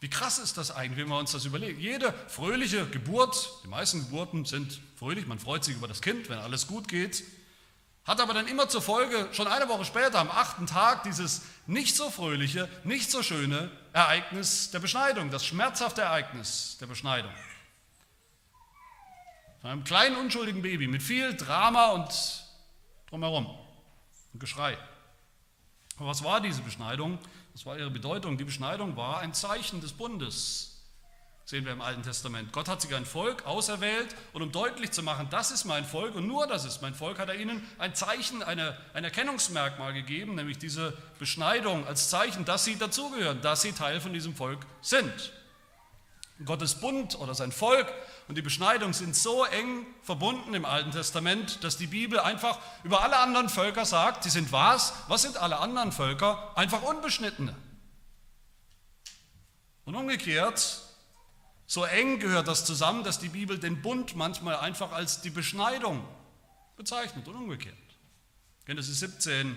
Wie 0.00 0.10
krass 0.10 0.38
ist 0.38 0.58
das 0.58 0.70
eigentlich, 0.70 0.98
wenn 0.98 1.08
wir 1.08 1.18
uns 1.18 1.32
das 1.32 1.46
überlegen? 1.46 1.80
Jede 1.80 2.12
fröhliche 2.28 2.86
Geburt, 2.86 3.50
die 3.64 3.68
meisten 3.68 4.00
Geburten 4.00 4.44
sind 4.44 4.78
fröhlich, 4.96 5.26
man 5.26 5.38
freut 5.38 5.64
sich 5.64 5.74
über 5.74 5.88
das 5.88 6.02
Kind, 6.02 6.28
wenn 6.28 6.38
alles 6.38 6.66
gut 6.66 6.86
geht, 6.86 7.24
hat 8.04 8.20
aber 8.20 8.34
dann 8.34 8.46
immer 8.46 8.68
zur 8.68 8.82
Folge, 8.82 9.28
schon 9.32 9.48
eine 9.48 9.68
Woche 9.68 9.84
später, 9.84 10.18
am 10.18 10.30
achten 10.30 10.66
Tag, 10.66 11.02
dieses 11.04 11.42
nicht 11.66 11.96
so 11.96 12.10
fröhliche, 12.10 12.68
nicht 12.84 13.10
so 13.10 13.22
schöne 13.22 13.70
Ereignis 13.92 14.70
der 14.70 14.78
Beschneidung, 14.80 15.30
das 15.30 15.44
schmerzhafte 15.44 16.02
Ereignis 16.02 16.76
der 16.78 16.86
Beschneidung. 16.86 17.32
Von 19.62 19.70
einem 19.70 19.84
kleinen 19.84 20.16
unschuldigen 20.16 20.62
Baby 20.62 20.86
mit 20.86 21.02
viel 21.02 21.34
Drama 21.34 21.86
und 21.92 22.45
drumherum 23.08 23.46
und 24.32 24.40
Geschrei. 24.40 24.76
Aber 25.98 26.08
was 26.08 26.22
war 26.22 26.40
diese 26.40 26.62
Beschneidung? 26.62 27.18
Was 27.54 27.64
war 27.64 27.78
ihre 27.78 27.90
Bedeutung? 27.90 28.36
Die 28.36 28.44
Beschneidung 28.44 28.96
war 28.96 29.20
ein 29.20 29.32
Zeichen 29.32 29.80
des 29.80 29.92
Bundes, 29.92 30.84
sehen 31.46 31.64
wir 31.64 31.72
im 31.72 31.80
Alten 31.80 32.02
Testament. 32.02 32.52
Gott 32.52 32.68
hat 32.68 32.82
sich 32.82 32.94
ein 32.94 33.06
Volk 33.06 33.46
auserwählt 33.46 34.14
und 34.34 34.42
um 34.42 34.52
deutlich 34.52 34.90
zu 34.90 35.02
machen, 35.02 35.28
das 35.30 35.50
ist 35.50 35.64
mein 35.64 35.84
Volk 35.84 36.14
und 36.14 36.26
nur 36.26 36.46
das 36.46 36.64
ist 36.64 36.82
mein 36.82 36.94
Volk, 36.94 37.18
hat 37.18 37.28
er 37.28 37.36
ihnen 37.36 37.66
ein 37.78 37.94
Zeichen, 37.94 38.42
eine, 38.42 38.76
ein 38.92 39.04
Erkennungsmerkmal 39.04 39.94
gegeben, 39.94 40.34
nämlich 40.34 40.58
diese 40.58 40.92
Beschneidung 41.18 41.86
als 41.86 42.10
Zeichen, 42.10 42.44
dass 42.44 42.64
sie 42.64 42.76
dazugehören, 42.76 43.40
dass 43.40 43.62
sie 43.62 43.72
Teil 43.72 44.00
von 44.00 44.12
diesem 44.12 44.34
Volk 44.34 44.66
sind. 44.82 45.32
Gottes 46.44 46.76
Bund 46.76 47.18
oder 47.18 47.34
sein 47.34 47.50
Volk 47.50 47.90
und 48.28 48.36
die 48.36 48.42
Beschneidung 48.42 48.92
sind 48.92 49.16
so 49.16 49.44
eng 49.44 49.86
verbunden 50.02 50.52
im 50.54 50.64
Alten 50.64 50.90
Testament, 50.90 51.64
dass 51.64 51.78
die 51.78 51.86
Bibel 51.86 52.20
einfach 52.20 52.58
über 52.84 53.02
alle 53.02 53.16
anderen 53.16 53.48
Völker 53.48 53.86
sagt, 53.86 54.24
die 54.24 54.30
sind 54.30 54.52
was? 54.52 54.92
Was 55.08 55.22
sind 55.22 55.38
alle 55.38 55.58
anderen 55.58 55.92
Völker? 55.92 56.52
Einfach 56.56 56.82
Unbeschnittene. 56.82 57.56
Und 59.84 59.94
umgekehrt 59.94 60.82
so 61.66 61.84
eng 61.84 62.20
gehört 62.20 62.46
das 62.46 62.64
zusammen, 62.64 63.02
dass 63.02 63.18
die 63.18 63.28
Bibel 63.28 63.58
den 63.58 63.82
Bund 63.82 64.14
manchmal 64.14 64.56
einfach 64.56 64.92
als 64.92 65.20
die 65.20 65.30
Beschneidung 65.30 66.06
bezeichnet 66.76 67.26
und 67.26 67.34
umgekehrt. 67.34 67.74
Genesis 68.66 69.00
17 69.00 69.56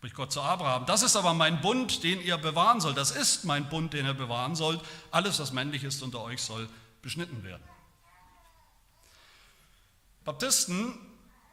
spricht 0.00 0.14
Gott 0.14 0.32
zu 0.32 0.40
Abraham. 0.40 0.86
Das 0.86 1.02
ist 1.02 1.14
aber 1.14 1.34
mein 1.34 1.60
Bund, 1.60 2.02
den 2.04 2.22
ihr 2.22 2.38
bewahren 2.38 2.80
sollt. 2.80 2.96
Das 2.96 3.10
ist 3.10 3.44
mein 3.44 3.68
Bund, 3.68 3.92
den 3.92 4.06
ihr 4.06 4.14
bewahren 4.14 4.56
sollt. 4.56 4.80
Alles, 5.10 5.38
was 5.38 5.52
männlich 5.52 5.84
ist 5.84 6.02
unter 6.02 6.22
euch, 6.22 6.40
soll 6.40 6.70
beschnitten 7.02 7.44
werden. 7.44 7.62
Baptisten, 10.24 10.98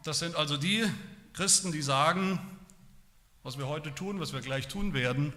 das 0.05 0.19
sind 0.19 0.37
also 0.37 0.55
die 0.55 0.89
Christen, 1.33 1.73
die 1.73 1.81
sagen, 1.81 2.39
was 3.43 3.57
wir 3.57 3.67
heute 3.67 3.93
tun, 3.93 4.21
was 4.21 4.31
wir 4.31 4.39
gleich 4.39 4.69
tun 4.69 4.93
werden, 4.93 5.33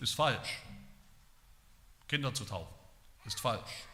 ist 0.00 0.14
falsch. 0.14 0.62
Kinder 2.08 2.32
zu 2.32 2.46
taufen 2.46 2.74
ist 3.26 3.40
falsch. 3.40 3.84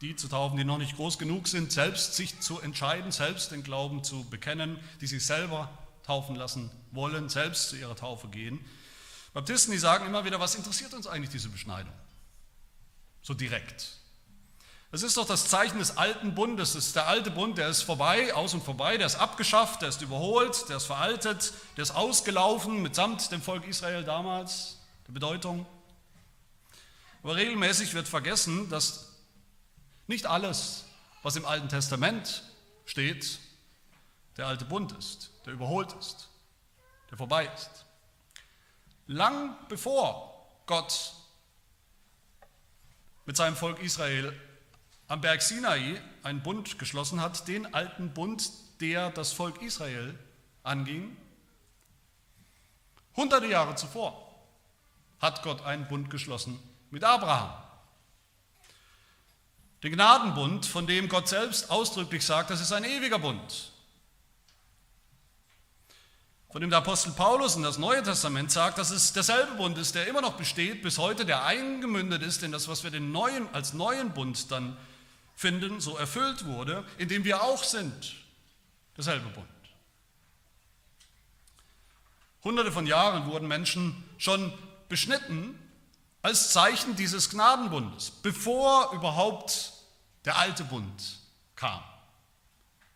Die 0.00 0.16
zu 0.16 0.28
taufen, 0.28 0.56
die 0.56 0.64
noch 0.64 0.78
nicht 0.78 0.96
groß 0.96 1.18
genug 1.18 1.46
sind, 1.46 1.72
selbst 1.72 2.14
sich 2.14 2.40
zu 2.40 2.58
entscheiden, 2.58 3.12
selbst 3.12 3.52
den 3.52 3.62
Glauben 3.62 4.02
zu 4.02 4.24
bekennen, 4.30 4.80
die 5.02 5.06
sich 5.06 5.26
selber 5.26 5.68
taufen 6.08 6.36
lassen 6.36 6.70
wollen, 6.90 7.28
selbst 7.28 7.68
zu 7.68 7.76
ihrer 7.76 7.94
Taufe 7.94 8.28
gehen. 8.28 8.64
Baptisten, 9.34 9.72
die 9.72 9.78
sagen 9.78 10.06
immer 10.06 10.24
wieder, 10.24 10.40
was 10.40 10.54
interessiert 10.54 10.94
uns 10.94 11.06
eigentlich 11.06 11.28
diese 11.28 11.50
Beschneidung? 11.50 11.92
So 13.20 13.34
direkt. 13.34 13.88
Es 14.90 15.02
ist 15.02 15.18
doch 15.18 15.26
das 15.26 15.48
Zeichen 15.48 15.78
des 15.78 15.98
alten 15.98 16.34
Bundes. 16.34 16.72
Das 16.72 16.86
ist 16.86 16.96
der 16.96 17.08
alte 17.08 17.30
Bund, 17.30 17.58
der 17.58 17.68
ist 17.68 17.82
vorbei, 17.82 18.32
aus 18.32 18.54
und 18.54 18.64
vorbei, 18.64 18.96
der 18.96 19.06
ist 19.06 19.16
abgeschafft, 19.16 19.82
der 19.82 19.90
ist 19.90 20.00
überholt, 20.00 20.70
der 20.70 20.78
ist 20.78 20.86
veraltet, 20.86 21.52
der 21.76 21.82
ist 21.82 21.90
ausgelaufen 21.90 22.80
mitsamt 22.80 23.30
dem 23.30 23.42
Volk 23.42 23.66
Israel 23.66 24.02
damals, 24.02 24.78
der 25.06 25.12
Bedeutung. 25.12 25.66
Aber 27.22 27.36
regelmäßig 27.36 27.92
wird 27.92 28.08
vergessen, 28.08 28.70
dass 28.70 29.12
nicht 30.06 30.24
alles, 30.24 30.84
was 31.22 31.36
im 31.36 31.44
Alten 31.44 31.68
Testament 31.68 32.44
steht, 32.86 33.40
der 34.38 34.46
alte 34.46 34.64
Bund 34.64 34.92
ist, 34.92 35.32
der 35.48 35.54
überholt 35.54 35.94
ist, 35.94 36.28
der 37.10 37.16
vorbei 37.16 37.50
ist. 37.54 37.86
Lang 39.06 39.56
bevor 39.68 40.46
Gott 40.66 41.14
mit 43.24 43.34
seinem 43.34 43.56
Volk 43.56 43.78
Israel 43.78 44.38
am 45.06 45.22
Berg 45.22 45.40
Sinai 45.40 46.02
einen 46.22 46.42
Bund 46.42 46.78
geschlossen 46.78 47.22
hat, 47.22 47.48
den 47.48 47.72
alten 47.72 48.12
Bund, 48.12 48.50
der 48.82 49.08
das 49.08 49.32
Volk 49.32 49.62
Israel 49.62 50.18
anging, 50.64 51.16
hunderte 53.16 53.46
Jahre 53.46 53.74
zuvor 53.74 54.22
hat 55.18 55.42
Gott 55.42 55.62
einen 55.62 55.88
Bund 55.88 56.10
geschlossen 56.10 56.62
mit 56.90 57.04
Abraham. 57.04 57.54
Den 59.82 59.92
Gnadenbund, 59.92 60.66
von 60.66 60.86
dem 60.86 61.08
Gott 61.08 61.26
selbst 61.26 61.70
ausdrücklich 61.70 62.26
sagt, 62.26 62.50
das 62.50 62.60
ist 62.60 62.72
ein 62.72 62.84
ewiger 62.84 63.18
Bund. 63.18 63.67
Von 66.50 66.62
dem 66.62 66.70
der 66.70 66.78
Apostel 66.78 67.12
Paulus 67.12 67.56
in 67.56 67.62
das 67.62 67.76
Neue 67.76 68.02
Testament 68.02 68.50
sagt, 68.50 68.78
dass 68.78 68.90
es 68.90 69.12
derselbe 69.12 69.54
Bund 69.56 69.76
ist, 69.76 69.94
der 69.94 70.06
immer 70.06 70.22
noch 70.22 70.36
besteht 70.36 70.82
bis 70.82 70.96
heute, 70.96 71.26
der 71.26 71.44
eingemündet 71.44 72.22
ist 72.22 72.42
in 72.42 72.52
das, 72.52 72.68
was 72.68 72.84
wir 72.84 72.90
den 72.90 73.12
neuen, 73.12 73.52
als 73.54 73.74
neuen 73.74 74.14
Bund 74.14 74.50
dann 74.50 74.76
finden, 75.36 75.80
so 75.80 75.96
erfüllt 75.96 76.46
wurde, 76.46 76.86
in 76.96 77.08
dem 77.08 77.24
wir 77.24 77.42
auch 77.42 77.62
sind. 77.62 78.14
Derselbe 78.96 79.28
Bund. 79.28 79.46
Hunderte 82.42 82.72
von 82.72 82.86
Jahren 82.86 83.26
wurden 83.26 83.46
Menschen 83.46 84.02
schon 84.16 84.52
beschnitten 84.88 85.58
als 86.22 86.52
Zeichen 86.52 86.96
dieses 86.96 87.28
Gnadenbundes, 87.28 88.10
bevor 88.22 88.92
überhaupt 88.94 89.74
der 90.24 90.38
alte 90.38 90.64
Bund 90.64 91.20
kam 91.56 91.82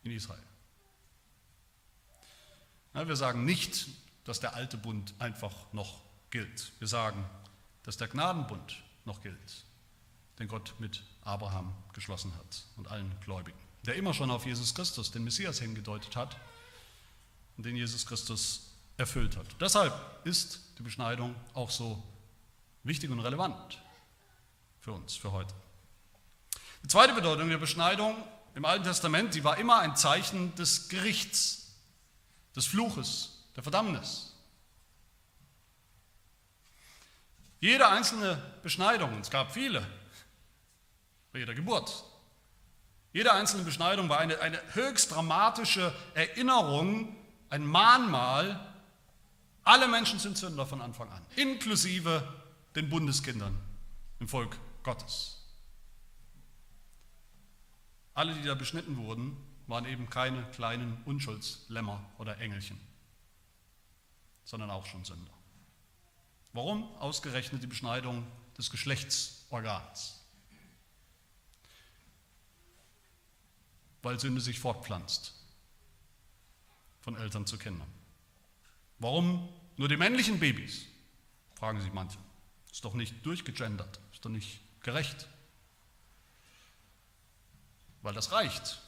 in 0.05 0.13
Israel. 0.13 0.52
Wir 2.95 3.17
sagen 3.17 3.45
nicht, 3.45 3.89
dass 4.25 4.41
der 4.41 4.55
alte 4.55 4.77
Bund 4.77 5.15
einfach 5.19 5.55
noch 5.73 6.03
gilt. 6.31 6.73
Wir 6.79 6.89
sagen, 6.89 7.25
dass 7.83 7.97
der 7.97 8.09
Gnadenbund 8.09 8.83
noch 9.05 9.23
gilt, 9.23 9.65
den 10.39 10.49
Gott 10.49 10.75
mit 10.79 11.03
Abraham 11.23 11.75
geschlossen 11.93 12.33
hat 12.37 12.65
und 12.77 12.89
allen 12.89 13.15
Gläubigen, 13.21 13.59
der 13.85 13.97
immer 13.97 14.15
schon 14.15 14.31
auf 14.31 14.47
Jesus 14.47 14.75
Christus, 14.75 15.11
den 15.11 15.25
Messias, 15.25 15.59
hingedeutet 15.59 16.17
hat 16.17 16.37
und 17.57 17.65
den 17.67 17.77
Jesus 17.77 18.07
Christus 18.07 18.71
erfüllt 18.97 19.37
hat. 19.37 19.47
Deshalb 19.61 19.95
ist 20.25 20.61
die 20.79 20.83
Beschneidung 20.83 21.35
auch 21.55 21.71
so 21.71 22.03
wichtig 22.85 23.11
und 23.11 23.21
relevant 23.21 23.79
für 24.81 24.93
uns, 24.93 25.15
für 25.15 25.33
heute. 25.33 25.55
Die 26.85 26.89
zweite 26.89 27.15
Bedeutung 27.15 27.49
der 27.49 27.59
Beschneidung 27.59 28.17
im 28.55 28.65
Alten 28.65 28.85
Testament, 28.85 29.35
die 29.35 29.45
war 29.45 29.57
immer 29.57 29.79
ein 29.79 29.97
Zeichen 29.97 30.55
des 30.57 30.89
Gerichts, 30.89 31.62
des 32.55 32.67
Fluches, 32.67 33.45
der 33.57 33.63
Verdammnis. 33.63 34.35
Jede 37.61 37.89
einzelne 37.89 38.43
Beschneidung, 38.63 39.21
es 39.21 39.31
gab 39.31 39.53
viele, 39.53 39.87
bei 41.33 41.39
jeder 41.39 41.55
Geburt, 41.55 42.05
jede 43.13 43.33
einzelne 43.33 43.63
Beschneidung 43.63 44.09
war 44.09 44.19
eine, 44.19 44.41
eine 44.41 44.61
höchst 44.75 45.13
dramatische 45.13 45.95
Erinnerung, 46.15 47.15
ein 47.51 47.65
Mahnmal, 47.65 48.59
alle 49.65 49.87
Menschen 49.87 50.19
sind 50.19 50.37
Sünder 50.37 50.67
von 50.67 50.81
Anfang 50.81 51.11
an, 51.11 51.25
inklusive 51.37 52.27
den 52.75 52.89
Bundeskindern 52.89 53.59
im 54.19 54.29
Volk 54.29 54.59
Gottes. 54.83 55.39
Alle, 58.15 58.35
die 58.35 58.43
da 58.43 58.55
beschnitten 58.55 58.97
wurden, 58.97 59.37
waren 59.67 59.87
eben 59.87 60.11
keine 60.11 60.45
kleinen 60.51 61.03
Unschuldslämmer 61.05 62.05
oder 62.19 62.39
Engelchen, 62.39 62.81
sondern 64.45 64.71
auch 64.71 64.87
schon 64.87 65.05
Sünder. 65.05 65.33
Warum 66.53 66.95
ausgerechnet 66.97 67.63
die 67.63 67.67
Beschneidung 67.67 68.27
des 68.59 68.71
Geschlechtsorgans? 68.71 70.21
Weil 74.03 74.19
Sünde 74.19 74.41
sich 74.41 74.59
fortpflanzt 74.59 75.35
von 77.01 77.17
Eltern 77.17 77.47
zu 77.47 77.57
Kindern. 77.57 77.89
Warum 78.99 79.49
nur 79.77 79.89
die 79.89 79.97
männlichen 79.97 80.39
Babys? 80.39 80.87
Fragen 81.55 81.81
sich 81.81 81.93
manche. 81.93 82.19
Ist 82.71 82.85
doch 82.85 82.95
nicht 82.95 83.25
durchgegendert, 83.25 84.01
ist 84.13 84.25
doch 84.25 84.31
nicht 84.31 84.61
gerecht. 84.83 85.29
Weil 88.03 88.15
das 88.15 88.33
reicht. 88.33 88.83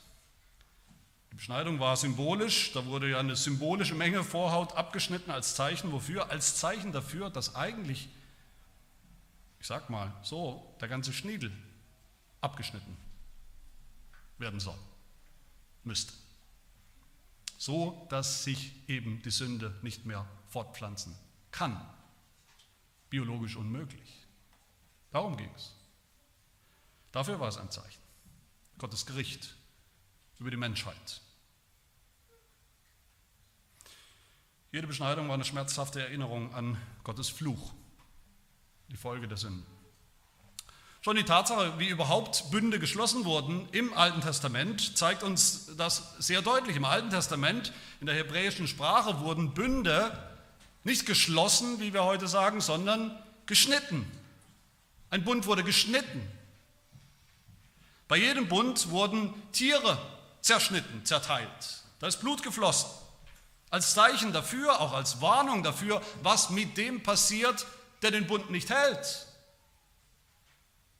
Die 1.34 1.38
Beschneidung 1.38 1.80
war 1.80 1.96
symbolisch, 1.96 2.70
da 2.74 2.86
wurde 2.86 3.10
ja 3.10 3.18
eine 3.18 3.34
symbolische 3.34 3.96
Menge 3.96 4.22
Vorhaut 4.22 4.76
abgeschnitten 4.76 5.32
als 5.32 5.56
Zeichen 5.56 5.90
wofür? 5.90 6.30
Als 6.30 6.58
Zeichen 6.58 6.92
dafür, 6.92 7.28
dass 7.28 7.56
eigentlich, 7.56 8.08
ich 9.58 9.66
sag 9.66 9.90
mal 9.90 10.14
so, 10.22 10.76
der 10.80 10.86
ganze 10.86 11.12
Schniedel 11.12 11.50
abgeschnitten 12.40 12.96
werden 14.38 14.60
soll, 14.60 14.78
müsste. 15.82 16.12
So, 17.58 18.06
dass 18.10 18.44
sich 18.44 18.72
eben 18.88 19.20
die 19.22 19.32
Sünde 19.32 19.74
nicht 19.82 20.06
mehr 20.06 20.24
fortpflanzen 20.46 21.18
kann 21.50 21.84
biologisch 23.10 23.56
unmöglich. 23.56 24.26
Darum 25.10 25.36
ging 25.36 25.50
es. 25.54 25.72
Dafür 27.12 27.40
war 27.40 27.48
es 27.48 27.58
ein 27.58 27.70
Zeichen. 27.70 28.02
Gottes 28.78 29.04
Gericht 29.04 29.56
über 30.40 30.50
die 30.50 30.56
Menschheit. 30.56 31.20
Jede 34.74 34.88
Beschneidung 34.88 35.28
war 35.28 35.34
eine 35.34 35.44
schmerzhafte 35.44 36.00
Erinnerung 36.00 36.52
an 36.52 36.76
Gottes 37.04 37.28
Fluch, 37.28 37.72
die 38.88 38.96
Folge 38.96 39.28
der 39.28 39.36
Sünden. 39.36 39.64
Schon 41.00 41.14
die 41.14 41.22
Tatsache, 41.22 41.78
wie 41.78 41.86
überhaupt 41.86 42.50
Bünde 42.50 42.80
geschlossen 42.80 43.24
wurden 43.24 43.68
im 43.70 43.94
Alten 43.94 44.20
Testament, 44.20 44.98
zeigt 44.98 45.22
uns 45.22 45.70
das 45.76 46.16
sehr 46.18 46.42
deutlich. 46.42 46.74
Im 46.74 46.84
Alten 46.84 47.08
Testament, 47.08 47.72
in 48.00 48.08
der 48.08 48.16
hebräischen 48.16 48.66
Sprache, 48.66 49.20
wurden 49.20 49.54
Bünde 49.54 50.10
nicht 50.82 51.06
geschlossen, 51.06 51.78
wie 51.78 51.92
wir 51.92 52.02
heute 52.02 52.26
sagen, 52.26 52.60
sondern 52.60 53.16
geschnitten. 53.46 54.10
Ein 55.08 55.22
Bund 55.22 55.46
wurde 55.46 55.62
geschnitten. 55.62 56.20
Bei 58.08 58.16
jedem 58.16 58.48
Bund 58.48 58.90
wurden 58.90 59.32
Tiere 59.52 59.98
zerschnitten, 60.40 61.04
zerteilt. 61.04 61.84
Da 62.00 62.08
ist 62.08 62.16
Blut 62.16 62.42
geflossen. 62.42 63.03
Als 63.74 63.92
Zeichen 63.92 64.32
dafür, 64.32 64.80
auch 64.80 64.92
als 64.92 65.20
Warnung 65.20 65.64
dafür, 65.64 66.00
was 66.22 66.50
mit 66.50 66.76
dem 66.76 67.02
passiert, 67.02 67.66
der 68.02 68.12
den 68.12 68.28
Bund 68.28 68.48
nicht 68.48 68.70
hält. 68.70 69.26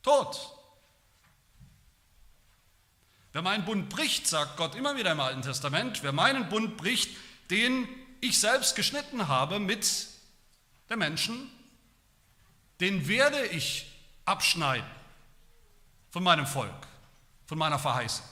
Tod. 0.02 0.36
Wer 3.30 3.42
meinen 3.42 3.64
Bund 3.64 3.90
bricht, 3.90 4.26
sagt 4.26 4.56
Gott 4.56 4.74
immer 4.74 4.96
wieder 4.96 5.12
im 5.12 5.20
Alten 5.20 5.42
Testament, 5.42 6.02
wer 6.02 6.10
meinen 6.10 6.48
Bund 6.48 6.76
bricht, 6.76 7.16
den 7.48 7.86
ich 8.20 8.40
selbst 8.40 8.74
geschnitten 8.74 9.28
habe 9.28 9.60
mit 9.60 10.08
den 10.90 10.98
Menschen, 10.98 11.48
den 12.80 13.06
werde 13.06 13.46
ich 13.46 13.86
abschneiden 14.24 14.90
von 16.10 16.24
meinem 16.24 16.48
Volk, 16.48 16.88
von 17.46 17.56
meiner 17.56 17.78
Verheißung. 17.78 18.26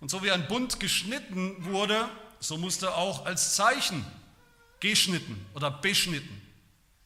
Und 0.00 0.10
so 0.10 0.22
wie 0.22 0.30
ein 0.30 0.48
Bund 0.48 0.80
geschnitten 0.80 1.64
wurde, 1.64 2.08
so 2.40 2.56
musste 2.56 2.94
auch 2.94 3.26
als 3.26 3.54
Zeichen 3.54 4.04
geschnitten 4.80 5.46
oder 5.54 5.70
beschnitten 5.70 6.40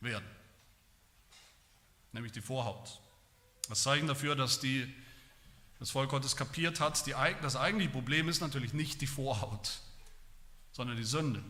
werden, 0.00 0.24
nämlich 2.12 2.32
die 2.32 2.40
Vorhaut. 2.40 3.00
Das 3.68 3.82
Zeichen 3.82 4.06
dafür, 4.06 4.36
dass 4.36 4.60
die, 4.60 4.92
das 5.80 5.90
Volk 5.90 6.10
Gottes 6.10 6.36
kapiert 6.36 6.78
hat, 6.78 7.04
die, 7.06 7.14
das 7.42 7.56
eigentliche 7.56 7.90
Problem 7.90 8.28
ist 8.28 8.40
natürlich 8.40 8.72
nicht 8.72 9.00
die 9.00 9.06
Vorhaut, 9.08 9.80
sondern 10.72 10.96
die 10.96 11.04
Sünde. 11.04 11.42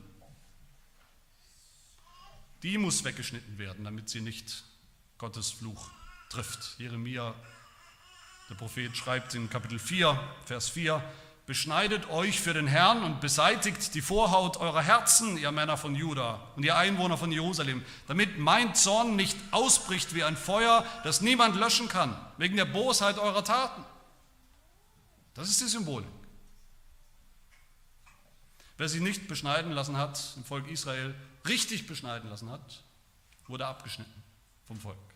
Die 2.63 2.79
muss 2.79 3.05
weggeschnitten 3.05 3.59
werden, 3.59 3.85
damit 3.85 4.09
sie 4.09 4.23
nicht 4.23 4.65
Gottes 5.19 5.51
Fluch 5.51 5.91
trifft. 6.31 6.79
Jeremia, 6.79 7.35
der 8.49 8.55
Prophet, 8.55 8.97
schreibt 8.97 9.35
in 9.35 9.51
Kapitel 9.51 9.79
4, 9.79 10.19
Vers 10.47 10.71
4, 10.71 11.05
Beschneidet 11.47 12.09
euch 12.09 12.41
für 12.41 12.55
den 12.55 12.67
Herrn 12.67 13.03
und 13.03 13.21
beseitigt 13.21 13.95
die 13.95 14.01
Vorhaut 14.01 14.57
eurer 14.57 14.81
Herzen, 14.81 15.37
ihr 15.37 15.53
Männer 15.53 15.77
von 15.77 15.95
Juda 15.95 16.41
und 16.57 16.65
ihr 16.65 16.77
Einwohner 16.77 17.19
von 17.19 17.31
Jerusalem, 17.31 17.85
damit 18.09 18.39
mein 18.39 18.75
Zorn 18.75 19.15
nicht 19.15 19.37
ausbricht 19.51 20.15
wie 20.15 20.25
ein 20.25 20.39
Feuer, 20.39 20.87
das 21.05 21.21
niemand 21.21 21.57
löschen 21.57 21.89
kann, 21.89 22.17
wegen 22.39 22.57
der 22.57 22.65
Bosheit 22.65 23.19
eurer 23.19 23.45
Taten. 23.45 23.85
Das 25.35 25.51
ist 25.51 25.61
die 25.61 25.67
Symbolik. 25.67 26.09
Wer 28.79 28.89
sich 28.89 29.03
nicht 29.03 29.29
beschneiden 29.29 29.73
lassen 29.73 29.99
hat, 29.99 30.19
im 30.37 30.45
Volk 30.45 30.69
Israel 30.69 31.15
richtig 31.47 31.87
beschneiden 31.87 32.31
lassen 32.31 32.51
hat, 32.51 32.83
wurde 33.47 33.67
abgeschnitten 33.67 34.23
vom 34.67 34.81
Volk. 34.81 35.14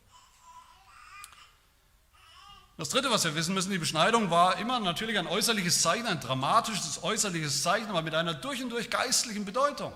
Das 2.78 2.90
Dritte, 2.90 3.10
was 3.10 3.24
wir 3.24 3.34
wissen 3.34 3.54
müssen, 3.54 3.72
die 3.72 3.78
Beschneidung 3.78 4.30
war 4.30 4.56
immer 4.58 4.78
natürlich 4.78 5.18
ein 5.18 5.26
äußerliches 5.26 5.82
Zeichen, 5.82 6.06
ein 6.06 6.20
dramatisches 6.20 7.02
äußerliches 7.02 7.64
Zeichen, 7.64 7.90
aber 7.90 8.02
mit 8.02 8.14
einer 8.14 8.34
durch 8.34 8.62
und 8.62 8.70
durch 8.70 8.88
geistlichen 8.88 9.44
Bedeutung. 9.44 9.92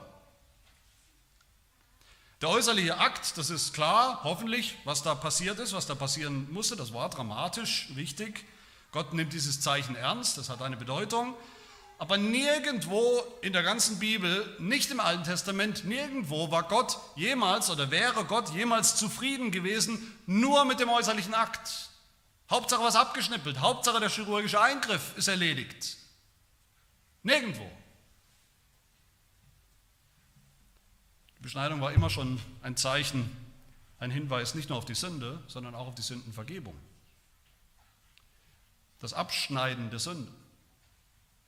Der 2.40 2.48
äußerliche 2.48 2.98
Akt, 2.98 3.38
das 3.38 3.50
ist 3.50 3.72
klar, 3.72 4.22
hoffentlich, 4.24 4.76
was 4.84 5.04
da 5.04 5.14
passiert 5.14 5.60
ist, 5.60 5.72
was 5.74 5.86
da 5.86 5.94
passieren 5.94 6.52
musste, 6.52 6.74
das 6.74 6.92
war 6.92 7.08
dramatisch, 7.08 7.86
wichtig. 7.94 8.44
Gott 8.90 9.12
nimmt 9.12 9.32
dieses 9.32 9.60
Zeichen 9.60 9.94
ernst, 9.94 10.36
das 10.36 10.48
hat 10.48 10.60
eine 10.60 10.76
Bedeutung. 10.76 11.36
Aber 11.98 12.16
nirgendwo 12.16 13.22
in 13.42 13.52
der 13.52 13.62
ganzen 13.62 14.00
Bibel, 14.00 14.56
nicht 14.58 14.90
im 14.90 14.98
Alten 14.98 15.22
Testament, 15.22 15.84
nirgendwo 15.84 16.50
war 16.50 16.64
Gott 16.64 16.98
jemals 17.14 17.70
oder 17.70 17.92
wäre 17.92 18.24
Gott 18.24 18.52
jemals 18.52 18.96
zufrieden 18.96 19.52
gewesen, 19.52 20.18
nur 20.26 20.64
mit 20.64 20.80
dem 20.80 20.88
äußerlichen 20.88 21.34
Akt. 21.34 21.91
Hauptsache 22.52 22.82
was 22.82 22.96
abgeschnippelt, 22.96 23.60
Hauptsache 23.60 23.98
der 23.98 24.10
chirurgische 24.10 24.60
Eingriff 24.60 25.16
ist 25.16 25.26
erledigt. 25.26 25.96
Nirgendwo. 27.22 27.68
Die 31.38 31.42
Beschneidung 31.42 31.80
war 31.80 31.92
immer 31.92 32.10
schon 32.10 32.38
ein 32.60 32.76
Zeichen, 32.76 33.34
ein 33.98 34.10
Hinweis 34.10 34.54
nicht 34.54 34.68
nur 34.68 34.76
auf 34.76 34.84
die 34.84 34.94
Sünde, 34.94 35.42
sondern 35.48 35.74
auch 35.74 35.86
auf 35.86 35.94
die 35.94 36.02
Sündenvergebung. 36.02 36.78
Das 38.98 39.14
Abschneiden 39.14 39.88
der 39.88 39.98
Sünde, 39.98 40.30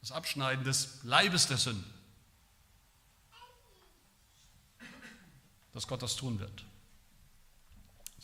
das 0.01 0.11
Abschneiden 0.11 0.64
des 0.64 1.05
Leibes 1.05 1.49
der 1.49 1.59
Sünde, 1.59 1.85
dass 5.75 5.87
Gott 5.87 6.03
das 6.03 6.17
tun 6.17 6.38
wird. 6.38 6.64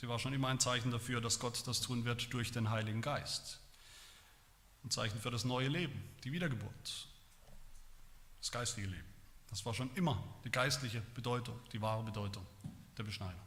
Sie 0.00 0.08
war 0.08 0.18
schon 0.18 0.32
immer 0.32 0.48
ein 0.48 0.58
Zeichen 0.58 0.90
dafür, 0.90 1.20
dass 1.20 1.38
Gott 1.40 1.66
das 1.66 1.82
tun 1.82 2.06
wird 2.06 2.32
durch 2.32 2.52
den 2.52 2.70
Heiligen 2.70 3.02
Geist. 3.02 3.60
Ein 4.82 4.90
Zeichen 4.90 5.20
für 5.20 5.30
das 5.30 5.44
neue 5.44 5.68
Leben, 5.68 6.02
die 6.24 6.32
Wiedergeburt, 6.32 7.06
das 8.40 8.50
geistige 8.50 8.86
Leben. 8.86 9.04
Das 9.50 9.66
war 9.66 9.74
schon 9.74 9.94
immer 9.96 10.22
die 10.42 10.50
geistliche 10.50 11.02
Bedeutung, 11.14 11.60
die 11.74 11.82
wahre 11.82 12.02
Bedeutung 12.02 12.46
der 12.96 13.02
Beschneidung. 13.02 13.42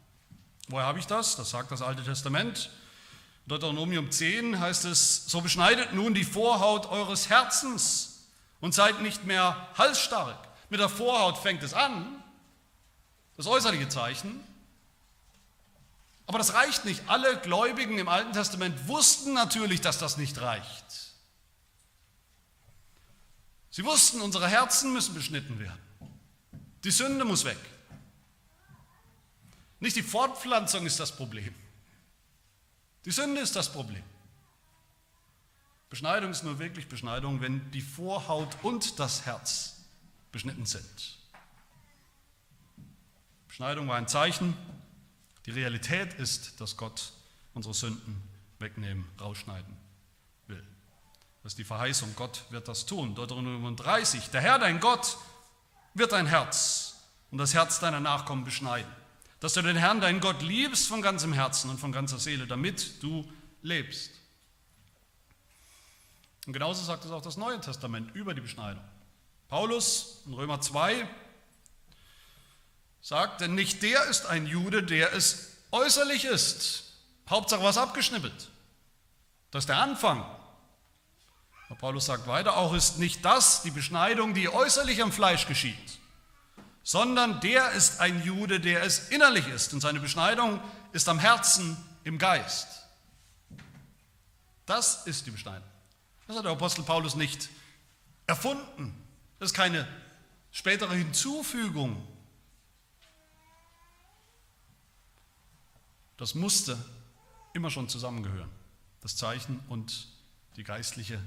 Woher 0.68 0.86
habe 0.86 1.00
ich 1.00 1.08
das? 1.08 1.36
Das 1.36 1.50
sagt 1.50 1.72
das 1.72 1.82
Alte 1.82 2.04
Testament. 2.04 2.70
Deuteronomium 3.48 4.12
10 4.12 4.60
heißt 4.60 4.86
es, 4.86 5.26
so 5.26 5.42
beschneidet 5.42 5.94
nun 5.94 6.14
die 6.14 6.24
Vorhaut 6.24 6.86
eures 6.86 7.30
Herzens 7.30 8.28
und 8.62 8.76
seid 8.76 9.02
nicht 9.02 9.26
mehr 9.26 9.70
halsstarrig. 9.76 10.38
Mit 10.70 10.80
der 10.80 10.90
Vorhaut 10.90 11.40
fängt 11.40 11.64
es 11.64 11.74
an, 11.74 12.24
das 13.38 13.48
äußerliche 13.48 13.90
Zeichen, 13.90 14.40
aber 16.34 16.40
das 16.40 16.56
reicht 16.56 16.84
nicht. 16.84 17.08
Alle 17.08 17.40
Gläubigen 17.42 18.00
im 18.00 18.08
Alten 18.08 18.34
Testament 18.34 18.88
wussten 18.88 19.34
natürlich, 19.34 19.82
dass 19.82 20.00
das 20.00 20.18
nicht 20.18 20.42
reicht. 20.42 21.14
Sie 23.70 23.86
wussten, 23.86 24.20
unsere 24.20 24.48
Herzen 24.48 24.94
müssen 24.94 25.14
beschnitten 25.14 25.60
werden. 25.60 25.80
Die 26.84 26.90
Sünde 26.90 27.24
muss 27.24 27.46
weg. 27.46 27.60
Nicht 29.80 29.96
die 29.96 30.02
Fortpflanzung 30.02 30.88
ist 30.88 31.00
das 31.00 31.16
Problem. 31.16 31.54
Die 33.06 33.12
Sünde 33.12 33.40
ist 33.40 33.56
das 33.56 33.72
Problem. 33.72 34.04
Beschneidung 35.92 36.32
ist 36.32 36.44
nur 36.44 36.58
wirklich 36.58 36.88
Beschneidung, 36.88 37.42
wenn 37.42 37.70
die 37.70 37.82
Vorhaut 37.82 38.58
und 38.64 38.98
das 38.98 39.28
Herz 39.28 39.84
beschnitten 40.32 40.66
sind. 40.66 41.20
Beschneidung 43.48 43.88
war 43.88 43.98
ein 43.98 44.08
Zeichen 44.08 44.58
die 45.46 45.52
Realität 45.52 46.14
ist, 46.16 46.60
dass 46.62 46.78
Gott 46.78 47.12
unsere 47.54 47.74
Sünden 47.74 48.22
wegnehmen, 48.60 49.06
rausschneiden 49.20 49.76
will. 50.48 50.64
Das 51.44 51.54
ist 51.54 51.60
die 51.60 51.64
Verheißung, 51.64 52.14
Gott 52.16 52.46
wird 52.50 52.68
das 52.68 52.86
tun. 52.86 53.16
Deuteronomium 53.16 53.76
30, 53.76 54.30
der 54.30 54.42
Herr, 54.42 54.60
dein 54.60 54.80
Gott, 54.80 55.18
wird 55.94 56.12
dein 56.12 56.28
Herz 56.28 56.96
und 57.32 57.38
das 57.38 57.54
Herz 57.54 57.80
deiner 57.80 58.00
Nachkommen 58.00 58.44
beschneiden. 58.44 58.92
Dass 59.40 59.54
du 59.54 59.62
den 59.62 59.76
Herrn, 59.76 60.00
deinen 60.00 60.22
Gott, 60.22 60.42
liebst 60.42 60.88
von 60.88 61.02
ganzem 61.02 61.34
Herzen 61.34 61.70
und 61.70 61.80
von 61.80 61.92
ganzer 61.92 62.18
Seele, 62.18 62.48
damit 62.48 63.04
du 63.04 63.30
lebst. 63.62 64.12
Und 66.46 66.54
genauso 66.54 66.84
sagt 66.84 67.06
es 67.06 67.12
auch 67.12 67.22
das 67.22 67.38
Neue 67.38 67.60
Testament 67.60 68.16
über 68.16 68.34
die 68.34 68.42
Beschneidung. 68.42 68.84
Paulus 69.50 70.24
in 70.26 70.34
Römer 70.34 70.62
2 70.62 71.08
sagt, 73.04 73.42
denn 73.42 73.54
nicht 73.54 73.84
der 73.84 74.06
ist 74.06 74.26
ein 74.26 74.48
Jude, 74.48 74.82
der 74.82 75.14
es 75.14 75.52
äußerlich 75.72 76.26
ist. 76.26 76.86
Hauptsache 77.30 77.62
was 77.62 77.78
abgeschnippelt. 77.78 78.50
Das 79.52 79.64
ist 79.64 79.70
der 79.70 79.78
Anfang. 79.78 80.26
Aber 81.68 81.76
Paulus 81.78 82.06
sagt 82.06 82.28
weiter, 82.28 82.58
auch 82.58 82.74
ist 82.74 82.98
nicht 83.00 83.24
das 83.24 83.62
die 83.62 83.72
Beschneidung, 83.72 84.34
die 84.34 84.50
äußerlich 84.50 85.04
am 85.04 85.12
Fleisch 85.12 85.48
geschieht, 85.48 86.00
sondern 86.82 87.42
der 87.42 87.72
ist 87.72 88.00
ein 88.00 88.24
Jude, 88.24 88.60
der 88.60 88.84
es 88.84 89.10
innerlich 89.10 89.48
ist. 89.48 89.74
Und 89.74 89.82
seine 89.82 90.00
Beschneidung 90.00 90.62
ist 90.94 91.10
am 91.10 91.20
Herzen, 91.20 91.78
im 92.06 92.18
Geist. 92.18 92.68
Das 94.66 95.06
ist 95.08 95.26
die 95.26 95.32
Beschneidung. 95.32 95.68
Das 96.28 96.38
hat 96.38 96.46
der 96.46 96.54
Apostel 96.54 96.84
Paulus 96.84 97.16
nicht 97.16 97.50
erfunden. 98.28 98.96
Das 99.40 99.50
ist 99.52 99.56
keine 99.56 99.88
spätere 100.52 100.94
Hinzufügung 100.94 102.08
Das 106.18 106.36
musste 106.36 106.78
immer 107.54 107.70
schon 107.70 107.90
zusammengehören, 107.90 108.50
das 109.02 109.16
Zeichen 109.16 109.60
und 109.70 110.08
die 110.56 110.64
geistliche 110.64 111.20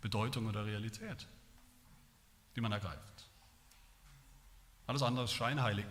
Bedeutung 0.00 0.46
oder 0.46 0.66
Realität, 0.66 1.26
die 2.56 2.60
man 2.60 2.72
ergreift. 2.72 2.98
Alles 4.86 5.02
andere 5.02 5.24
ist 5.24 5.32
scheinheilig, 5.32 5.86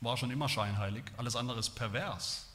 war 0.00 0.16
schon 0.16 0.30
immer 0.30 0.48
scheinheilig, 0.48 1.04
alles 1.16 1.36
andere 1.36 1.58
ist 1.58 1.70
pervers. 1.70 2.46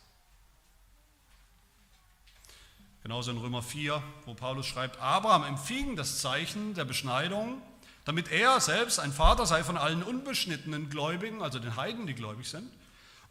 Genauso 3.04 3.32
in 3.32 3.38
Römer 3.38 3.64
4, 3.64 4.02
wo 4.26 4.36
Paulus 4.36 4.68
schreibt, 4.68 5.00
Abraham 5.00 5.44
empfing 5.44 5.96
das 5.96 6.22
Zeichen 6.22 6.76
der 6.76 6.86
Beschneidung, 6.86 7.62
damit 8.06 8.32
er 8.32 8.60
selbst 8.60 9.00
ein 9.00 9.12
Vater 9.12 9.46
sei 9.46 9.64
von 9.64 9.78
allen 9.78 10.04
unbeschnittenen 10.04 10.90
Gläubigen, 10.90 11.42
also 11.42 11.60
den 11.60 11.76
Heiden, 11.76 12.06
die 12.06 12.14
gläubig 12.14 12.48
sind, 12.48 12.72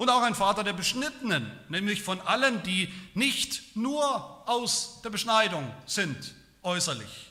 und 0.00 0.08
auch 0.08 0.22
ein 0.22 0.34
Vater 0.34 0.64
der 0.64 0.72
Beschnittenen, 0.72 1.46
nämlich 1.68 2.02
von 2.02 2.22
allen, 2.22 2.62
die 2.62 2.90
nicht 3.12 3.76
nur 3.76 4.48
aus 4.48 5.02
der 5.02 5.10
Beschneidung 5.10 5.70
sind, 5.84 6.34
äußerlich, 6.62 7.30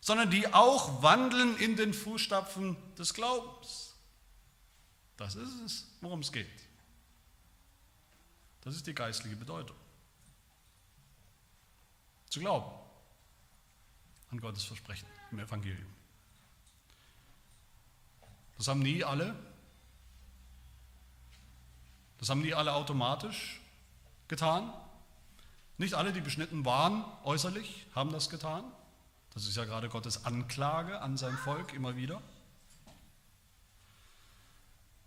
sondern 0.00 0.30
die 0.30 0.52
auch 0.52 1.02
wandeln 1.02 1.56
in 1.56 1.74
den 1.74 1.94
Fußstapfen 1.94 2.76
des 2.96 3.14
Glaubens. 3.14 3.94
Das 5.16 5.36
ist 5.36 5.58
es, 5.64 5.86
worum 6.02 6.20
es 6.20 6.30
geht. 6.32 6.46
Das 8.60 8.76
ist 8.76 8.86
die 8.86 8.94
geistliche 8.94 9.36
Bedeutung. 9.36 9.76
Zu 12.28 12.40
glauben 12.40 12.70
an 14.30 14.38
Gottes 14.38 14.64
Versprechen 14.64 15.08
im 15.30 15.38
Evangelium. 15.38 15.94
Das 18.58 18.68
haben 18.68 18.80
nie 18.80 19.02
alle. 19.02 19.34
Das 22.26 22.30
haben 22.30 22.42
nie 22.42 22.54
alle 22.54 22.72
automatisch 22.72 23.60
getan. 24.26 24.72
Nicht 25.78 25.94
alle, 25.94 26.12
die 26.12 26.20
beschnitten 26.20 26.64
waren 26.64 27.04
äußerlich, 27.22 27.86
haben 27.94 28.10
das 28.10 28.30
getan. 28.30 28.64
Das 29.32 29.46
ist 29.46 29.56
ja 29.56 29.64
gerade 29.64 29.88
Gottes 29.88 30.24
Anklage 30.24 31.00
an 31.00 31.16
sein 31.16 31.36
Volk 31.36 31.72
immer 31.72 31.94
wieder. 31.94 32.20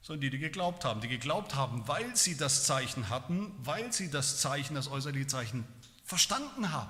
Sondern 0.02 0.22
die, 0.22 0.30
die 0.30 0.40
geglaubt 0.40 0.86
haben. 0.86 1.02
Die 1.02 1.10
geglaubt 1.10 1.56
haben, 1.56 1.86
weil 1.90 2.16
sie 2.16 2.38
das 2.38 2.64
Zeichen 2.64 3.10
hatten, 3.10 3.52
weil 3.66 3.92
sie 3.92 4.10
das 4.10 4.40
Zeichen, 4.40 4.76
das 4.76 4.88
äußerliche 4.88 5.28
Zeichen 5.28 5.68
verstanden 6.06 6.72
haben, 6.72 6.90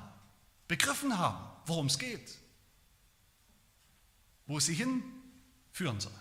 begriffen 0.67 1.17
haben, 1.17 1.43
worum 1.65 1.87
es 1.87 1.97
geht, 1.97 2.37
wo 4.45 4.59
es 4.59 4.67
sie 4.67 4.75
hinführen 4.75 5.99
soll 5.99 6.13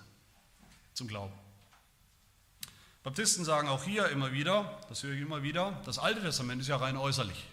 zum 0.94 1.08
Glauben. 1.08 1.34
Baptisten 3.02 3.44
sagen 3.44 3.68
auch 3.68 3.84
hier 3.84 4.08
immer 4.08 4.32
wieder, 4.32 4.78
das 4.88 5.02
höre 5.02 5.14
ich 5.14 5.20
immer 5.20 5.42
wieder, 5.42 5.80
das 5.84 5.98
Alte 5.98 6.20
Testament 6.20 6.60
ist 6.60 6.68
ja 6.68 6.76
rein 6.76 6.96
äußerlich. 6.96 7.46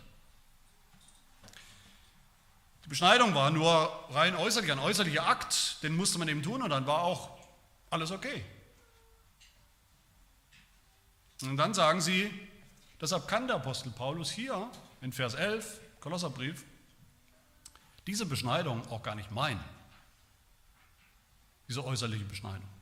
Die 2.83 2.89
Beschneidung 2.89 3.33
war 3.33 3.49
nur 3.51 3.91
rein 4.11 4.35
äußerlich, 4.35 4.71
ein 4.71 4.79
äußerlicher 4.79 5.25
Akt, 5.25 5.81
den 5.81 5.95
musste 5.95 6.19
man 6.19 6.27
eben 6.27 6.43
tun 6.43 6.61
und 6.61 6.69
dann 6.69 6.85
war 6.85 6.99
auch 6.99 7.37
alles 7.89 8.11
okay. 8.11 8.43
Und 11.41 11.57
dann 11.57 11.73
sagen 11.73 12.01
sie, 12.01 12.31
deshalb 13.01 13.27
kann 13.27 13.47
der 13.47 13.57
Apostel 13.57 13.91
Paulus 13.91 14.31
hier 14.31 14.69
in 15.01 15.11
Vers 15.13 15.33
11, 15.33 15.81
Kolosserbrief, 15.99 16.63
diese 18.07 18.25
Beschneidung 18.25 18.87
auch 18.89 19.01
gar 19.01 19.15
nicht 19.15 19.31
meinen. 19.31 19.63
Diese 21.67 21.83
äußerliche 21.83 22.25
Beschneidung. 22.25 22.74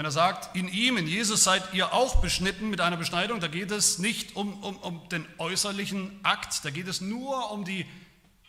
Wenn 0.00 0.06
er 0.06 0.12
sagt, 0.12 0.56
in 0.56 0.66
ihm, 0.66 0.96
in 0.96 1.06
Jesus 1.06 1.44
seid 1.44 1.74
ihr 1.74 1.92
auch 1.92 2.22
beschnitten 2.22 2.70
mit 2.70 2.80
einer 2.80 2.96
Beschneidung, 2.96 3.38
da 3.38 3.48
geht 3.48 3.70
es 3.70 3.98
nicht 3.98 4.34
um, 4.34 4.54
um, 4.62 4.78
um 4.78 5.06
den 5.10 5.26
äußerlichen 5.36 6.24
Akt, 6.24 6.64
da 6.64 6.70
geht 6.70 6.88
es 6.88 7.02
nur 7.02 7.52
um 7.52 7.66
die 7.66 7.84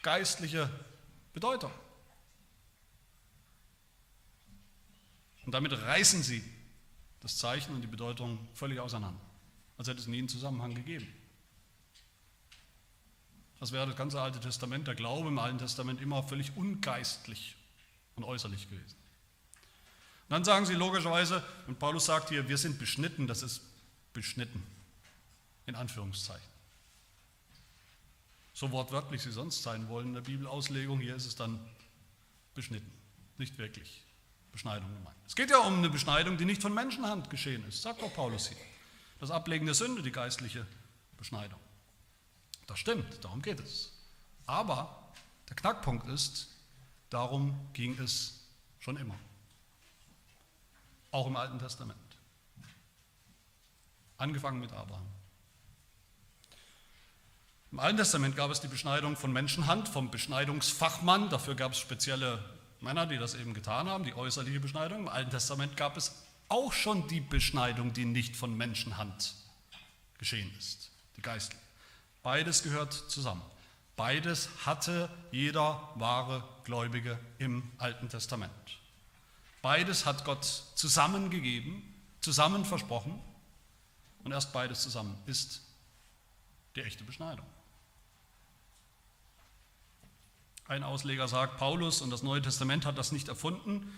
geistliche 0.02 0.70
Bedeutung. 1.34 1.70
Und 5.46 5.54
damit 5.54 5.74
reißen 5.74 6.24
sie 6.24 6.42
das 7.20 7.36
Zeichen 7.36 7.76
und 7.76 7.82
die 7.82 7.88
Bedeutung 7.88 8.40
völlig 8.54 8.80
auseinander, 8.80 9.20
als 9.78 9.90
hätte 9.90 10.00
es 10.00 10.08
nie 10.08 10.20
einen 10.20 10.30
Zusammenhang 10.30 10.74
gegeben. 10.74 11.14
Das 13.60 13.74
wäre 13.74 13.88
das 13.88 13.98
ganze 13.98 14.22
Alte 14.22 14.40
Testament, 14.40 14.88
der 14.88 14.96
Glaube 14.96 15.28
im 15.28 15.38
Alten 15.38 15.58
Testament 15.58 16.00
immer 16.00 16.24
völlig 16.24 16.56
ungeistlich 16.56 17.58
und 18.16 18.24
äußerlich 18.24 18.70
gewesen. 18.70 19.01
Dann 20.32 20.46
sagen 20.46 20.66
sie 20.66 20.76
logischerweise, 20.76 21.44
und 21.68 21.78
Paulus 21.78 22.06
sagt 22.06 22.30
hier, 22.30 22.48
wir 22.48 22.58
sind 22.58 22.80
beschnitten, 22.80 23.28
das 23.28 23.44
ist 23.44 23.60
beschnitten, 24.14 24.66
in 25.66 25.76
Anführungszeichen. 25.76 26.48
So 28.54 28.72
wortwörtlich 28.72 29.22
sie 29.22 29.32
sonst 29.34 29.62
sein 29.62 29.90
wollen 29.90 30.08
in 30.08 30.14
der 30.14 30.22
Bibelauslegung, 30.22 31.02
hier 31.02 31.18
ist 31.18 31.26
es 31.26 31.36
dann 31.36 31.60
beschnitten, 32.56 32.90
nicht 33.40 33.58
wirklich 33.58 34.06
Beschneidung 34.54 34.88
gemeint. 34.94 35.18
Es 35.28 35.36
geht 35.36 35.50
ja 35.50 35.58
um 35.58 35.80
eine 35.80 35.90
Beschneidung, 35.90 36.38
die 36.38 36.46
nicht 36.46 36.62
von 36.62 36.74
Menschenhand 36.74 37.30
geschehen 37.30 37.68
ist, 37.68 37.82
sagt 37.82 38.02
auch 38.02 38.14
Paulus 38.14 38.48
hier. 38.48 38.58
Das 39.20 39.32
Ablegen 39.32 39.66
der 39.66 39.76
Sünde, 39.76 40.02
die 40.02 40.14
geistliche 40.14 40.66
Beschneidung. 41.18 41.60
Das 42.68 42.80
stimmt, 42.80 43.22
darum 43.22 43.42
geht 43.42 43.60
es. 43.60 43.92
Aber 44.46 45.12
der 45.50 45.58
Knackpunkt 45.58 46.08
ist, 46.08 46.48
darum 47.10 47.54
ging 47.74 48.00
es 48.00 48.46
schon 48.80 48.96
immer. 48.96 49.20
Auch 51.12 51.28
im 51.28 51.36
Alten 51.36 51.60
Testament. 51.60 52.00
Angefangen 54.18 54.60
mit 54.60 54.72
Abraham. 54.72 55.06
Im 57.72 57.80
Alten 57.80 57.98
Testament 57.98 58.36
gab 58.36 58.52
es 58.52 58.60
die 58.60 58.68
Beschneidung 58.68 59.16
von 59.16 59.32
Menschenhand, 59.32 59.88
vom 59.88 60.12
Beschneidungsfachmann. 60.12 61.30
Dafür 61.30 61.56
gab 61.56 61.72
es 61.72 61.80
spezielle 61.80 62.44
Männer, 62.82 63.06
die 63.06 63.18
das 63.18 63.34
eben 63.36 63.54
getan 63.54 63.88
haben, 63.88 64.04
die 64.04 64.14
äußerliche 64.14 64.60
Beschneidung. 64.60 65.02
Im 65.02 65.08
Alten 65.08 65.32
Testament 65.32 65.78
gab 65.78 65.96
es 65.96 66.24
auch 66.50 66.74
schon 66.74 67.08
die 67.08 67.22
Beschneidung, 67.22 67.94
die 67.94 68.06
nicht 68.06 68.36
von 68.36 68.56
Menschenhand 68.56 69.36
geschehen 70.18 70.52
ist, 70.60 70.92
die 71.16 71.22
geistliche. 71.22 71.62
Beides 72.24 72.62
gehört 72.62 72.94
zusammen. 72.94 73.42
Beides 73.96 74.50
hatte 74.66 75.10
jeder 75.32 75.90
wahre 75.96 76.44
Gläubige 76.64 77.18
im 77.38 77.72
Alten 77.78 78.10
Testament. 78.10 78.81
Beides 79.62 80.06
hat 80.06 80.26
Gott 80.26 80.46
zusammengegeben, 80.76 81.84
zusammen 82.20 82.66
versprochen 82.66 83.20
und 84.24 84.32
erst 84.32 84.54
beides 84.54 84.82
zusammen 84.82 85.18
ist 85.26 85.62
die 86.76 86.82
echte 86.82 87.04
Beschneidung. 87.04 87.46
Ein 90.68 90.84
Ausleger 90.84 91.28
sagt, 91.28 91.58
Paulus 91.58 92.02
und 92.02 92.12
das 92.12 92.24
Neue 92.24 92.42
Testament 92.42 92.86
hat 92.86 92.98
das 92.98 93.12
nicht 93.12 93.28
erfunden, 93.28 93.92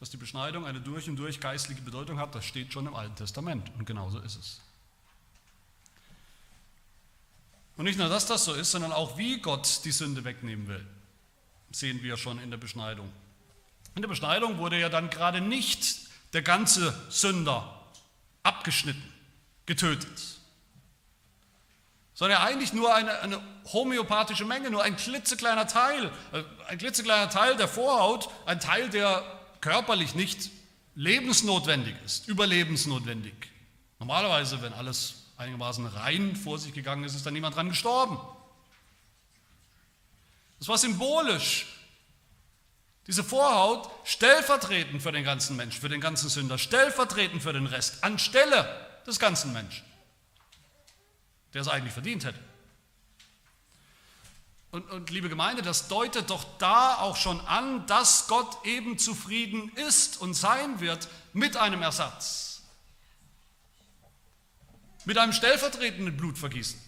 dass 0.00 0.10
die 0.10 0.16
Beschneidung 0.16 0.66
eine 0.66 0.80
durch 0.80 1.08
und 1.08 1.16
durch 1.16 1.40
geistliche 1.40 1.82
Bedeutung 1.82 2.18
hat, 2.18 2.34
das 2.34 2.44
steht 2.44 2.72
schon 2.72 2.86
im 2.86 2.94
Alten 2.94 3.16
Testament 3.16 3.70
und 3.78 3.86
genauso 3.86 4.18
ist 4.18 4.36
es. 4.36 4.60
Und 7.76 7.84
nicht 7.84 7.98
nur, 7.98 8.08
dass 8.08 8.26
das 8.26 8.44
so 8.44 8.52
ist, 8.52 8.70
sondern 8.70 8.92
auch, 8.92 9.16
wie 9.16 9.40
Gott 9.40 9.80
die 9.84 9.92
Sünde 9.92 10.24
wegnehmen 10.24 10.68
will, 10.68 10.86
sehen 11.70 12.02
wir 12.02 12.18
schon 12.18 12.38
in 12.38 12.50
der 12.50 12.58
Beschneidung. 12.58 13.10
In 14.00 14.02
der 14.02 14.08
Beschneidung 14.08 14.56
wurde 14.56 14.80
ja 14.80 14.88
dann 14.88 15.10
gerade 15.10 15.42
nicht 15.42 16.08
der 16.32 16.40
ganze 16.40 16.98
Sünder 17.10 17.84
abgeschnitten, 18.42 19.12
getötet, 19.66 20.38
sondern 22.14 22.40
eigentlich 22.40 22.72
nur 22.72 22.94
eine, 22.94 23.20
eine 23.20 23.42
homöopathische 23.66 24.46
Menge, 24.46 24.70
nur 24.70 24.82
ein 24.82 24.96
klitzekleiner 24.96 25.66
Teil, 25.66 26.10
äh, 26.32 26.42
ein 26.68 26.78
klitzekleiner 26.78 27.28
Teil 27.28 27.58
der 27.58 27.68
Vorhaut, 27.68 28.30
ein 28.46 28.58
Teil, 28.58 28.88
der 28.88 29.22
körperlich 29.60 30.14
nicht 30.14 30.48
lebensnotwendig 30.94 31.94
ist, 32.02 32.26
überlebensnotwendig. 32.26 33.34
Normalerweise, 33.98 34.62
wenn 34.62 34.72
alles 34.72 35.26
einigermaßen 35.36 35.84
rein 35.84 36.36
vor 36.36 36.58
sich 36.58 36.72
gegangen 36.72 37.04
ist, 37.04 37.16
ist 37.16 37.26
da 37.26 37.30
niemand 37.30 37.54
dran 37.54 37.68
gestorben. 37.68 38.18
Das 40.58 40.68
war 40.68 40.78
symbolisch 40.78 41.66
diese 43.10 43.24
Vorhaut 43.24 43.90
stellvertretend 44.04 45.02
für 45.02 45.10
den 45.10 45.24
ganzen 45.24 45.56
Menschen, 45.56 45.80
für 45.80 45.88
den 45.88 46.00
ganzen 46.00 46.28
Sünder, 46.28 46.58
stellvertretend 46.58 47.42
für 47.42 47.52
den 47.52 47.66
Rest, 47.66 48.04
anstelle 48.04 48.88
des 49.04 49.18
ganzen 49.18 49.52
Menschen, 49.52 49.84
der 51.52 51.62
es 51.62 51.66
eigentlich 51.66 51.92
verdient 51.92 52.24
hätte. 52.24 52.38
Und, 54.70 54.88
und, 54.92 55.10
liebe 55.10 55.28
Gemeinde, 55.28 55.60
das 55.60 55.88
deutet 55.88 56.30
doch 56.30 56.44
da 56.58 56.98
auch 56.98 57.16
schon 57.16 57.40
an, 57.40 57.84
dass 57.88 58.28
Gott 58.28 58.64
eben 58.64 58.96
zufrieden 58.96 59.72
ist 59.74 60.20
und 60.20 60.34
sein 60.34 60.78
wird 60.78 61.08
mit 61.32 61.56
einem 61.56 61.82
Ersatz. 61.82 62.62
Mit 65.04 65.18
einem 65.18 65.32
stellvertretenden 65.32 66.16
Blutvergießen 66.16 66.80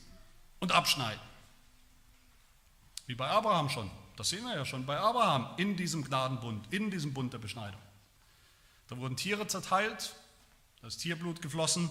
und 0.61 0.70
Abschneiden. 0.70 1.20
Wie 3.06 3.16
bei 3.16 3.28
Abraham 3.28 3.68
schon. 3.68 3.90
Das 4.16 4.29
sehen 4.29 4.44
wir 4.44 4.55
ja 4.55 4.64
schon 4.64 4.85
bei 4.85 4.98
Abraham 4.98 5.48
in 5.57 5.77
diesem 5.77 6.05
Gnadenbund, 6.05 6.72
in 6.72 6.90
diesem 6.90 7.14
Bund 7.14 7.33
der 7.33 7.38
Beschneidung. 7.38 7.81
Da 8.88 8.98
wurden 8.98 9.16
Tiere 9.16 9.46
zerteilt, 9.46 10.14
da 10.81 10.88
ist 10.88 10.98
Tierblut 10.98 11.40
geflossen 11.40 11.88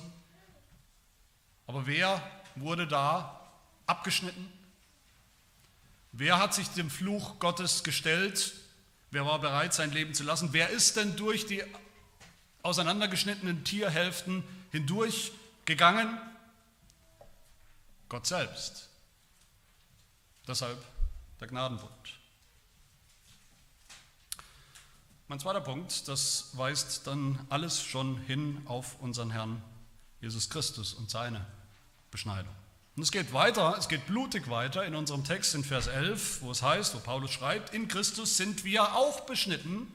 Aber 1.66 1.88
wer 1.88 2.22
wurde 2.56 2.86
da 2.86 3.50
abgeschnitten? 3.86 4.52
Wer 6.12 6.40
hat 6.40 6.54
sich 6.54 6.68
dem 6.70 6.90
Fluch 6.90 7.40
Gottes 7.40 7.84
gestellt? 7.84 8.54
Wer 9.12 9.26
war 9.26 9.40
bereit, 9.40 9.74
sein 9.74 9.92
Leben 9.92 10.14
zu 10.14 10.24
lassen? 10.24 10.50
Wer 10.52 10.70
ist 10.70 10.98
denn 10.98 11.16
durch 11.16 11.46
die 11.46 11.64
auseinandergeschnittenen 12.64 13.64
Tierhälften 13.64 14.44
hindurch 14.72 15.32
gegangen? 15.66 16.20
Gott 18.10 18.28
selbst. 18.28 18.90
Deshalb 20.48 20.78
der 21.42 21.48
Gnadenbund. 21.48 22.20
Mein 25.28 25.40
zweiter 25.40 25.62
Punkt, 25.62 26.08
das 26.08 26.52
weist 26.54 27.08
dann 27.08 27.40
alles 27.50 27.82
schon 27.82 28.18
hin 28.18 28.62
auf 28.66 29.00
unseren 29.00 29.32
Herrn 29.32 29.64
Jesus 30.22 30.52
Christus 30.52 30.94
und 30.94 31.10
seine 31.10 31.44
Beschneidung. 32.12 32.54
Und 32.96 33.02
es 33.02 33.12
geht 33.12 33.34
weiter, 33.34 33.76
es 33.80 33.88
geht 33.88 34.06
blutig 34.06 34.50
weiter 34.50 34.86
in 34.86 34.94
unserem 34.94 35.24
Text 35.24 35.56
in 35.56 35.64
Vers 35.64 35.88
11, 35.88 36.44
wo 36.44 36.52
es 36.52 36.62
heißt, 36.62 36.94
wo 36.94 37.00
Paulus 37.00 37.32
schreibt, 37.32 37.74
in 37.74 37.88
Christus 37.88 38.38
sind 38.38 38.64
wir 38.64 38.94
auch 38.96 39.22
beschnitten 39.22 39.92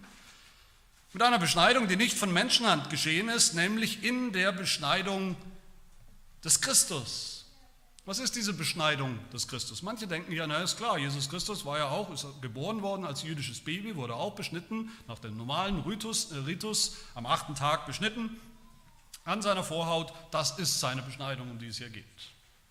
mit 1.13 1.23
einer 1.23 1.39
Beschneidung, 1.39 1.87
die 1.87 1.97
nicht 1.97 2.19
von 2.19 2.33
Menschenhand 2.33 2.91
geschehen 2.91 3.29
ist, 3.29 3.55
nämlich 3.55 4.03
in 4.03 4.33
der 4.33 4.51
Beschneidung 4.51 5.37
des 6.43 6.61
Christus. 6.61 7.36
Was 8.07 8.21
ist 8.21 8.37
diese 8.37 8.55
Beschneidung 8.55 9.19
des 9.31 9.49
Christus? 9.49 9.83
Manche 9.83 10.07
denken 10.07 10.31
ja, 10.31 10.47
na 10.47 10.63
ist 10.63 10.77
klar, 10.77 10.97
Jesus 10.97 11.29
Christus 11.29 11.65
war 11.65 11.79
ja 11.79 11.89
auch, 11.89 12.09
ist 12.13 12.25
geboren 12.41 12.81
worden 12.81 13.05
als 13.05 13.25
jüdisches 13.25 13.59
Baby, 13.61 13.97
wurde 13.97 14.15
auch 14.15 14.37
beschnitten, 14.37 14.93
nach 15.09 15.19
dem 15.19 15.37
normalen 15.37 15.81
Ritus, 15.81 16.31
äh, 16.31 16.37
Ritus 16.37 16.99
am 17.17 17.27
achten 17.27 17.57
Tag 17.57 17.85
beschnitten 17.85 18.41
an 19.25 19.43
seiner 19.43 19.65
Vorhaut. 19.65 20.13
Das 20.31 20.57
ist 20.61 20.79
seine 20.79 21.03
Beschneidung, 21.03 21.51
um 21.51 21.59
die 21.59 21.67
es 21.67 21.79
hier 21.79 21.91
geht. 21.91 22.05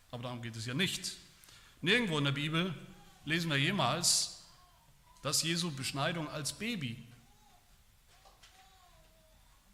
Aber 0.09 0.23
darum 0.23 0.41
geht 0.41 0.55
es 0.55 0.65
ja 0.65 0.73
nicht. 0.73 1.17
Nirgendwo 1.81 2.17
in 2.17 2.23
der 2.23 2.31
Bibel 2.31 2.73
lesen 3.25 3.49
wir 3.49 3.57
jemals, 3.57 4.45
dass 5.21 5.43
Jesu 5.43 5.69
Beschneidung 5.69 6.29
als 6.29 6.53
Baby 6.53 7.05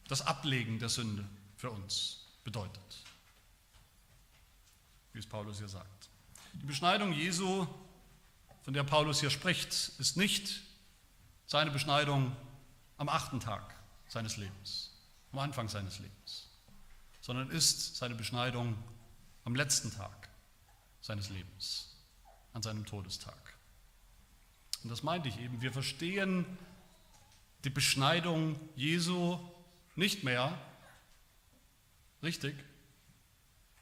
das 0.07 0.25
Ablegen 0.25 0.79
der 0.79 0.89
Sünde 0.89 1.23
für 1.55 1.69
uns 1.69 2.25
bedeutet 2.43 2.81
wie 5.13 5.19
es 5.19 5.25
Paulus 5.27 5.57
hier 5.57 5.67
sagt. 5.67 6.09
Die 6.53 6.65
Beschneidung 6.65 7.13
Jesu, 7.13 7.67
von 8.63 8.73
der 8.73 8.83
Paulus 8.83 9.19
hier 9.19 9.29
spricht, 9.29 9.69
ist 9.99 10.17
nicht 10.17 10.61
seine 11.47 11.71
Beschneidung 11.71 12.35
am 12.97 13.09
achten 13.09 13.39
Tag 13.39 13.75
seines 14.07 14.37
Lebens, 14.37 14.91
am 15.31 15.39
Anfang 15.39 15.69
seines 15.69 15.99
Lebens, 15.99 16.49
sondern 17.21 17.49
ist 17.49 17.95
seine 17.95 18.15
Beschneidung 18.15 18.77
am 19.43 19.55
letzten 19.55 19.91
Tag 19.91 20.29
seines 21.01 21.29
Lebens, 21.29 21.95
an 22.53 22.61
seinem 22.61 22.85
Todestag. 22.85 23.57
Und 24.83 24.89
das 24.89 25.03
meinte 25.03 25.29
ich 25.29 25.39
eben, 25.39 25.61
wir 25.61 25.71
verstehen 25.71 26.45
die 27.63 27.69
Beschneidung 27.69 28.59
Jesu 28.75 29.39
nicht 29.95 30.23
mehr 30.23 30.57
richtig, 32.23 32.55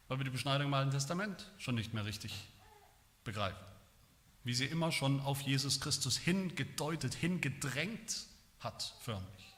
weil 0.10 0.17
wir 0.17 0.26
die 0.26 0.32
Beschneidung 0.32 0.67
im 0.67 0.74
Alten 0.74 0.91
Testament 0.91 1.50
schon 1.60 1.76
nicht 1.76 1.93
mehr 1.93 2.04
richtig 2.04 2.34
begreifen. 3.24 3.63
Wie 4.43 4.54
sie 4.54 4.65
immer 4.65 4.91
schon 4.91 5.22
auf 5.22 5.41
Jesus 5.41 5.80
Christus 5.80 6.17
hingedeutet, 6.17 7.13
hingedrängt 7.13 8.26
hat, 8.60 8.95
förmlich. 9.02 9.56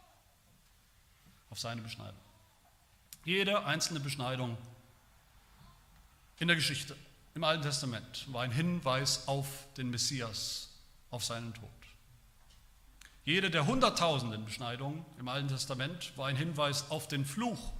Auf 1.50 1.60
seine 1.60 1.82
Beschneidung. 1.82 2.20
Jede 3.24 3.66
einzelne 3.66 4.00
Beschneidung 4.00 4.58
in 6.40 6.48
der 6.48 6.56
Geschichte, 6.56 6.98
im 7.34 7.44
Alten 7.44 7.64
Testament, 7.64 8.32
war 8.34 8.44
ein 8.44 8.52
Hinweis 8.52 9.28
auf 9.28 9.48
den 9.78 9.90
Messias, 9.90 10.70
auf 11.12 11.24
seinen 11.24 11.54
Tod. 11.54 11.70
Jede 13.24 13.52
der 13.52 13.68
hunderttausenden 13.68 14.44
Beschneidungen 14.44 15.06
im 15.20 15.28
Alten 15.28 15.48
Testament 15.48 16.18
war 16.18 16.28
ein 16.28 16.36
Hinweis 16.36 16.90
auf 16.90 17.08
den 17.08 17.24
Fluch 17.24 17.72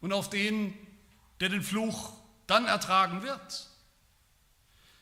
und 0.00 0.12
auf 0.12 0.30
den, 0.30 0.74
der 1.40 1.48
den 1.48 1.62
Fluch 1.62 2.12
dann 2.46 2.66
ertragen 2.66 3.22
wird. 3.22 3.68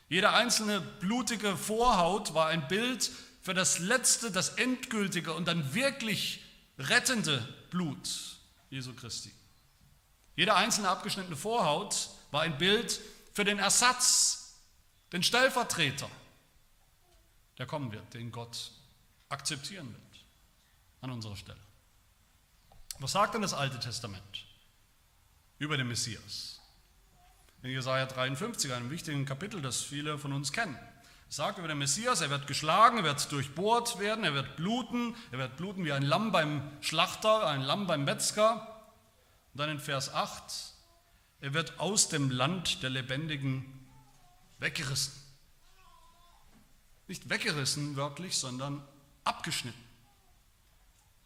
Jede 0.09 0.31
einzelne 0.31 0.79
blutige 0.79 1.57
Vorhaut 1.57 2.33
war 2.33 2.47
ein 2.47 2.67
Bild 2.67 3.11
für 3.41 3.53
das 3.53 3.79
letzte, 3.79 4.31
das 4.31 4.49
endgültige 4.49 5.33
und 5.33 5.47
dann 5.47 5.73
wirklich 5.73 6.43
rettende 6.77 7.47
Blut 7.69 8.37
Jesu 8.69 8.93
Christi. 8.93 9.31
Jede 10.35 10.55
einzelne 10.55 10.89
abgeschnittene 10.89 11.35
Vorhaut 11.35 12.09
war 12.31 12.41
ein 12.41 12.57
Bild 12.57 12.99
für 13.33 13.43
den 13.43 13.59
Ersatz, 13.59 14.59
den 15.11 15.23
Stellvertreter, 15.23 16.09
der 17.57 17.65
kommen 17.65 17.91
wird, 17.91 18.13
den 18.13 18.31
Gott 18.31 18.71
akzeptieren 19.29 19.87
wird 19.91 20.25
an 21.01 21.11
unserer 21.11 21.35
Stelle. 21.35 21.59
Was 22.99 23.11
sagt 23.11 23.35
denn 23.35 23.41
das 23.41 23.53
Alte 23.53 23.79
Testament? 23.79 24.46
Über 25.59 25.77
den 25.77 25.87
Messias. 25.87 26.59
In 27.63 27.71
Jesaja 27.71 28.05
53, 28.05 28.73
einem 28.73 28.89
wichtigen 28.89 29.25
Kapitel, 29.25 29.61
das 29.61 29.81
viele 29.81 30.17
von 30.17 30.31
uns 30.31 30.51
kennen. 30.51 30.77
Sagt 31.29 31.57
über 31.57 31.67
den 31.67 31.79
Messias, 31.79 32.21
er 32.21 32.29
wird 32.29 32.47
geschlagen, 32.47 32.99
er 32.99 33.03
wird 33.03 33.31
durchbohrt 33.31 33.99
werden, 33.99 34.23
er 34.23 34.33
wird 34.33 34.55
bluten, 34.55 35.15
er 35.31 35.39
wird 35.39 35.57
bluten 35.57 35.83
wie 35.83 35.91
ein 35.91 36.03
Lamm 36.03 36.31
beim 36.31 36.61
Schlachter, 36.81 37.47
ein 37.47 37.61
Lamm 37.61 37.87
beim 37.87 38.05
Metzger. 38.05 38.85
Und 39.53 39.59
dann 39.59 39.69
in 39.69 39.79
Vers 39.79 40.13
8, 40.13 40.73
er 41.41 41.53
wird 41.53 41.79
aus 41.79 42.07
dem 42.07 42.29
Land 42.29 42.83
der 42.83 42.91
Lebendigen 42.91 43.65
weggerissen. 44.59 45.13
Nicht 47.07 47.29
weggerissen 47.29 47.95
wörtlich, 47.95 48.37
sondern 48.37 48.87
abgeschnitten. 49.23 49.83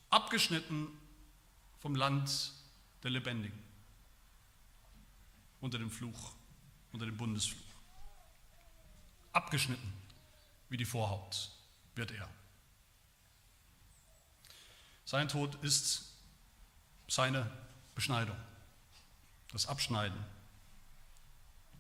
Abgeschnitten 0.10 0.88
vom 1.80 1.96
Land 1.96 2.54
der 3.04 3.12
Lebendigen 3.12 3.61
unter 5.62 5.78
dem 5.78 5.90
Fluch, 5.90 6.34
unter 6.92 7.06
dem 7.06 7.16
Bundesfluch. 7.16 7.62
Abgeschnitten 9.32 9.94
wie 10.70 10.78
die 10.78 10.86
Vorhaut 10.86 11.52
wird 11.96 12.12
er. 12.12 12.28
Sein 15.06 15.28
Tod 15.28 15.56
ist 15.64 16.14
seine 17.08 17.50
Beschneidung, 17.96 18.38
das 19.52 19.68
Abschneiden 19.68 20.24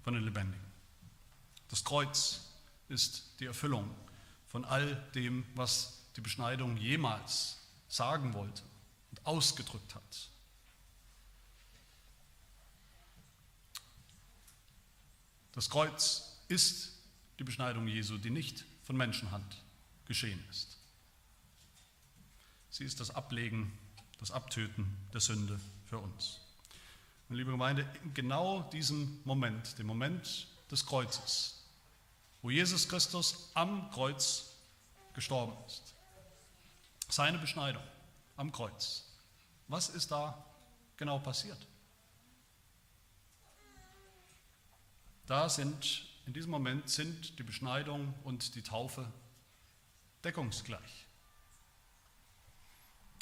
von 0.03 0.13
den 0.13 0.23
Lebendigen. 0.23 0.65
Das 1.69 1.83
Kreuz 1.83 2.41
ist 2.89 3.39
die 3.39 3.45
Erfüllung 3.45 3.95
von 4.47 4.65
all 4.65 4.95
dem, 5.15 5.45
was 5.55 6.01
die 6.17 6.21
Beschneidung 6.21 6.75
jemals 6.75 7.57
sagen 7.87 8.33
wollte 8.33 8.61
und 9.11 9.25
ausgedrückt 9.25 9.95
hat. 9.95 10.30
Das 15.53 15.69
Kreuz 15.69 16.37
ist 16.47 16.93
die 17.39 17.43
Beschneidung 17.43 17.87
Jesu, 17.87 18.17
die 18.17 18.29
nicht 18.29 18.65
von 18.83 18.95
Menschenhand 18.95 19.57
geschehen 20.05 20.43
ist. 20.49 20.77
Sie 22.69 22.85
ist 22.85 22.99
das 22.99 23.11
Ablegen, 23.11 23.77
das 24.19 24.31
Abtöten 24.31 24.97
der 25.13 25.19
Sünde 25.19 25.59
für 25.85 25.97
uns. 25.97 26.39
Und 27.27 27.35
liebe 27.35 27.51
Gemeinde, 27.51 27.87
in 28.03 28.13
genau 28.13 28.61
diesem 28.71 29.19
Moment, 29.25 29.77
dem 29.77 29.87
Moment 29.87 30.47
des 30.69 30.85
Kreuzes, 30.85 31.63
wo 32.41 32.49
Jesus 32.49 32.87
Christus 32.87 33.49
am 33.53 33.91
Kreuz 33.91 34.53
gestorben 35.13 35.53
ist, 35.67 35.93
seine 37.09 37.37
Beschneidung 37.37 37.83
am 38.37 38.51
Kreuz, 38.51 39.03
was 39.67 39.89
ist 39.89 40.11
da 40.11 40.45
genau 40.95 41.19
passiert? 41.19 41.67
Da 45.31 45.47
sind, 45.47 46.05
in 46.25 46.33
diesem 46.33 46.51
Moment 46.51 46.89
sind 46.89 47.39
die 47.39 47.43
Beschneidung 47.43 48.13
und 48.25 48.53
die 48.55 48.63
Taufe 48.63 49.09
deckungsgleich. 50.25 51.07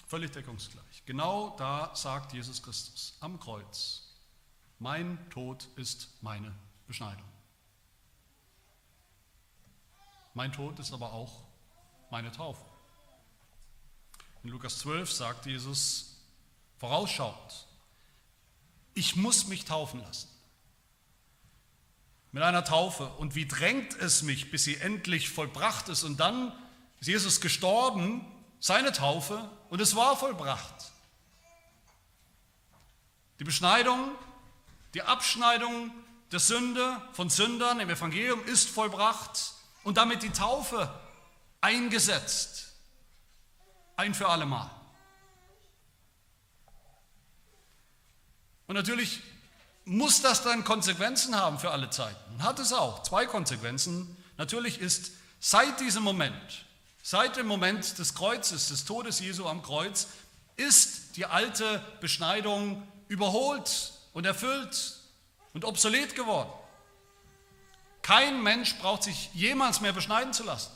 Völlig 0.08 0.32
deckungsgleich. 0.32 1.04
Genau 1.06 1.56
da 1.60 1.96
sagt 1.96 2.34
Jesus 2.34 2.64
Christus 2.64 3.16
am 3.20 3.40
Kreuz, 3.40 4.12
mein 4.80 5.20
Tod 5.30 5.68
ist 5.76 6.10
meine 6.24 6.52
Beschneidung. 6.88 7.30
Mein 10.34 10.52
Tod 10.52 10.80
ist 10.80 10.92
aber 10.92 11.14
auch 11.14 11.44
meine 12.10 12.32
Taufe. 12.32 12.66
In 14.42 14.50
Lukas 14.50 14.80
12 14.80 15.12
sagt 15.12 15.46
Jesus 15.46 16.18
vorausschauend, 16.80 17.68
ich 18.96 19.16
muss 19.16 19.46
mich 19.46 19.64
taufen 19.64 20.00
lassen 20.00 20.39
mit 22.32 22.44
einer 22.44 22.64
Taufe. 22.64 23.08
Und 23.18 23.36
wie 23.36 23.48
drängt 23.48 23.96
es 23.96 24.22
mich, 24.22 24.52
bis 24.52 24.64
sie 24.64 24.78
endlich 24.78 25.30
vollbracht 25.30 25.90
ist. 25.90 26.04
Und 26.04 26.20
dann 26.20 26.52
ist 27.00 27.08
Jesus 27.08 27.42
gestorben, 27.42 28.26
seine 28.60 28.92
Taufe, 28.92 29.50
und 29.70 29.80
es 29.80 29.96
war 29.96 30.18
vollbracht. 30.18 30.92
Die 33.40 33.44
Beschneidung 33.44 34.12
Die 34.94 35.04
Abschneidung 35.04 35.92
der 36.32 36.40
Sünde 36.40 37.02
von 37.14 37.30
Sündern 37.30 37.80
im 37.80 37.90
Evangelium 37.90 38.44
ist 38.46 38.70
vollbracht 38.70 39.54
und 39.84 39.98
damit 39.98 40.24
die 40.24 40.32
Taufe 40.32 40.92
eingesetzt. 41.62 42.74
Ein 43.96 44.14
für 44.14 44.30
alle 44.30 44.46
Mal. 44.46 44.70
Und 48.68 48.76
natürlich 48.76 49.22
muss 49.90 50.22
das 50.22 50.44
dann 50.44 50.64
Konsequenzen 50.64 51.36
haben 51.36 51.58
für 51.58 51.72
alle 51.72 51.90
Zeiten. 51.90 52.44
Hat 52.44 52.60
es 52.60 52.74
auch. 52.74 53.02
Zwei 53.02 53.26
Konsequenzen. 53.26 54.16
Natürlich 54.38 54.80
ist 54.80 55.12
seit 55.40 55.80
diesem 55.80 56.04
Moment, 56.04 56.66
seit 57.02 57.38
dem 57.38 57.48
Moment 57.48 57.98
des 57.98 58.14
Kreuzes, 58.14 58.68
des 58.68 58.86
Todes 58.86 59.20
Jesu 59.20 59.48
am 59.48 59.64
Kreuz, 59.64 60.08
ist 60.58 61.16
die 61.16 61.26
alte 61.26 61.84
Beschneidung 62.02 62.88
überholt 63.08 63.94
und 64.14 64.26
erfüllt 64.26 65.00
und 65.54 65.66
obsolet 65.66 66.16
geworden. 66.16 66.52
Kein 68.04 68.44
Mensch 68.44 68.78
braucht 68.78 69.04
sich 69.04 69.32
jemals 69.34 69.82
mehr 69.82 69.94
beschneiden 69.94 70.34
zu 70.34 70.44
lassen. 70.44 70.72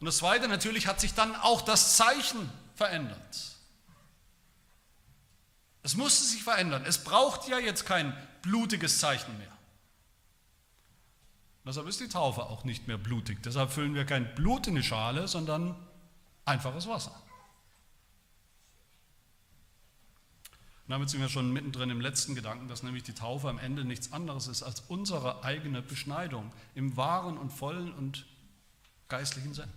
Und 0.00 0.06
das 0.06 0.16
Zweite, 0.16 0.48
natürlich 0.48 0.88
hat 0.88 1.00
sich 1.00 1.14
dann 1.14 1.36
auch 1.36 1.62
das 1.62 1.96
Zeichen 1.96 2.50
verändert. 2.74 3.51
Es 5.82 5.96
musste 5.96 6.24
sich 6.24 6.42
verändern. 6.42 6.84
Es 6.86 7.02
braucht 7.02 7.48
ja 7.48 7.58
jetzt 7.58 7.86
kein 7.86 8.16
blutiges 8.42 8.98
Zeichen 8.98 9.36
mehr. 9.38 9.52
Deshalb 11.64 11.86
ist 11.86 12.00
die 12.00 12.08
Taufe 12.08 12.42
auch 12.42 12.64
nicht 12.64 12.88
mehr 12.88 12.98
blutig. 12.98 13.42
Deshalb 13.42 13.70
füllen 13.70 13.94
wir 13.94 14.04
kein 14.04 14.34
Blut 14.34 14.66
in 14.66 14.74
die 14.74 14.82
Schale, 14.82 15.28
sondern 15.28 15.76
einfaches 16.44 16.88
Wasser. 16.88 17.14
Und 20.86 20.90
damit 20.90 21.08
sind 21.08 21.20
wir 21.20 21.28
schon 21.28 21.52
mittendrin 21.52 21.90
im 21.90 22.00
letzten 22.00 22.34
Gedanken, 22.34 22.66
dass 22.66 22.82
nämlich 22.82 23.04
die 23.04 23.14
Taufe 23.14 23.48
am 23.48 23.58
Ende 23.58 23.84
nichts 23.84 24.12
anderes 24.12 24.48
ist 24.48 24.64
als 24.64 24.80
unsere 24.80 25.44
eigene 25.44 25.82
Beschneidung 25.82 26.52
im 26.74 26.96
wahren 26.96 27.38
und 27.38 27.50
vollen 27.50 27.92
und 27.92 28.26
geistlichen 29.08 29.54
Sinn. 29.54 29.70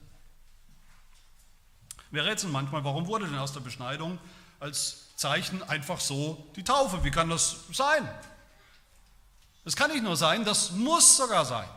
Wir 2.10 2.26
rätseln 2.26 2.52
manchmal, 2.52 2.84
warum 2.84 3.06
wurde 3.06 3.28
denn 3.28 3.38
aus 3.38 3.54
der 3.54 3.60
Beschneidung 3.60 4.18
als 4.60 5.16
Zeichen 5.16 5.64
einfach 5.64 6.00
so 6.00 6.46
die 6.56 6.64
Taufe. 6.64 7.04
Wie 7.04 7.12
kann 7.12 7.30
das 7.30 7.56
sein? 7.72 8.08
Das 9.64 9.76
kann 9.76 9.92
nicht 9.92 10.04
nur 10.04 10.16
sein, 10.16 10.46
das 10.46 10.72
muss 10.72 11.18
sogar 11.18 11.46
sein. 11.46 11.68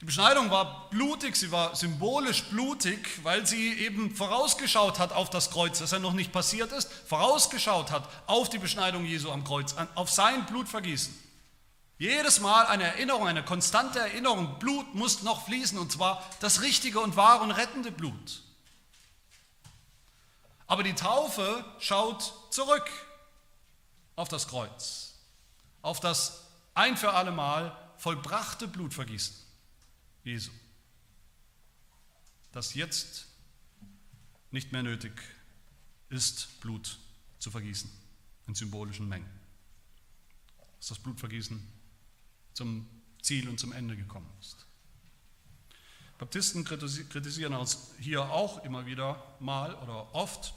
Die 0.00 0.04
Beschneidung 0.04 0.50
war 0.50 0.88
blutig, 0.90 1.34
sie 1.34 1.50
war 1.50 1.74
symbolisch 1.74 2.44
blutig, 2.44 3.24
weil 3.24 3.46
sie 3.46 3.72
eben 3.80 4.14
vorausgeschaut 4.14 5.00
hat 5.00 5.10
auf 5.12 5.28
das 5.28 5.50
Kreuz, 5.50 5.80
das 5.80 5.90
ja 5.90 5.98
noch 5.98 6.12
nicht 6.12 6.32
passiert 6.32 6.70
ist, 6.70 6.88
vorausgeschaut 7.06 7.90
hat 7.90 8.08
auf 8.28 8.48
die 8.48 8.58
Beschneidung 8.58 9.04
Jesu 9.04 9.32
am 9.32 9.42
Kreuz, 9.42 9.74
auf 9.96 10.08
sein 10.10 10.46
Blutvergießen. 10.46 11.12
Jedes 11.98 12.38
Mal 12.38 12.66
eine 12.66 12.84
Erinnerung, 12.84 13.26
eine 13.26 13.44
konstante 13.44 13.98
Erinnerung, 13.98 14.60
Blut 14.60 14.94
muss 14.94 15.24
noch 15.24 15.46
fließen 15.46 15.76
und 15.78 15.90
zwar 15.90 16.24
das 16.38 16.62
richtige 16.62 17.00
und 17.00 17.16
wahre 17.16 17.42
und 17.42 17.50
rettende 17.50 17.90
Blut. 17.90 18.42
Aber 20.68 20.82
die 20.82 20.94
Taufe 20.94 21.64
schaut 21.80 22.52
zurück 22.52 22.88
auf 24.14 24.28
das 24.28 24.46
Kreuz, 24.46 25.14
auf 25.82 25.98
das 25.98 26.44
ein 26.74 26.96
für 26.96 27.12
alle 27.14 27.32
Mal 27.32 27.76
vollbrachte 27.96 28.68
Blutvergießen 28.68 29.34
Jesu, 30.24 30.50
das 32.52 32.74
jetzt 32.74 33.26
nicht 34.50 34.72
mehr 34.72 34.82
nötig 34.82 35.12
ist, 36.10 36.60
Blut 36.60 36.98
zu 37.38 37.50
vergießen 37.50 37.90
in 38.46 38.54
symbolischen 38.54 39.08
Mengen. 39.08 39.28
Dass 40.78 40.88
das 40.88 40.98
Blutvergießen 40.98 41.66
zum 42.52 42.88
Ziel 43.22 43.48
und 43.48 43.58
zum 43.58 43.72
Ende 43.72 43.96
gekommen 43.96 44.30
ist. 44.40 44.66
Baptisten 46.18 46.64
kritisieren 46.64 47.54
uns 47.54 47.92
hier 48.00 48.22
auch 48.30 48.64
immer 48.64 48.86
wieder 48.86 49.36
mal 49.40 49.74
oder 49.76 50.14
oft 50.14 50.52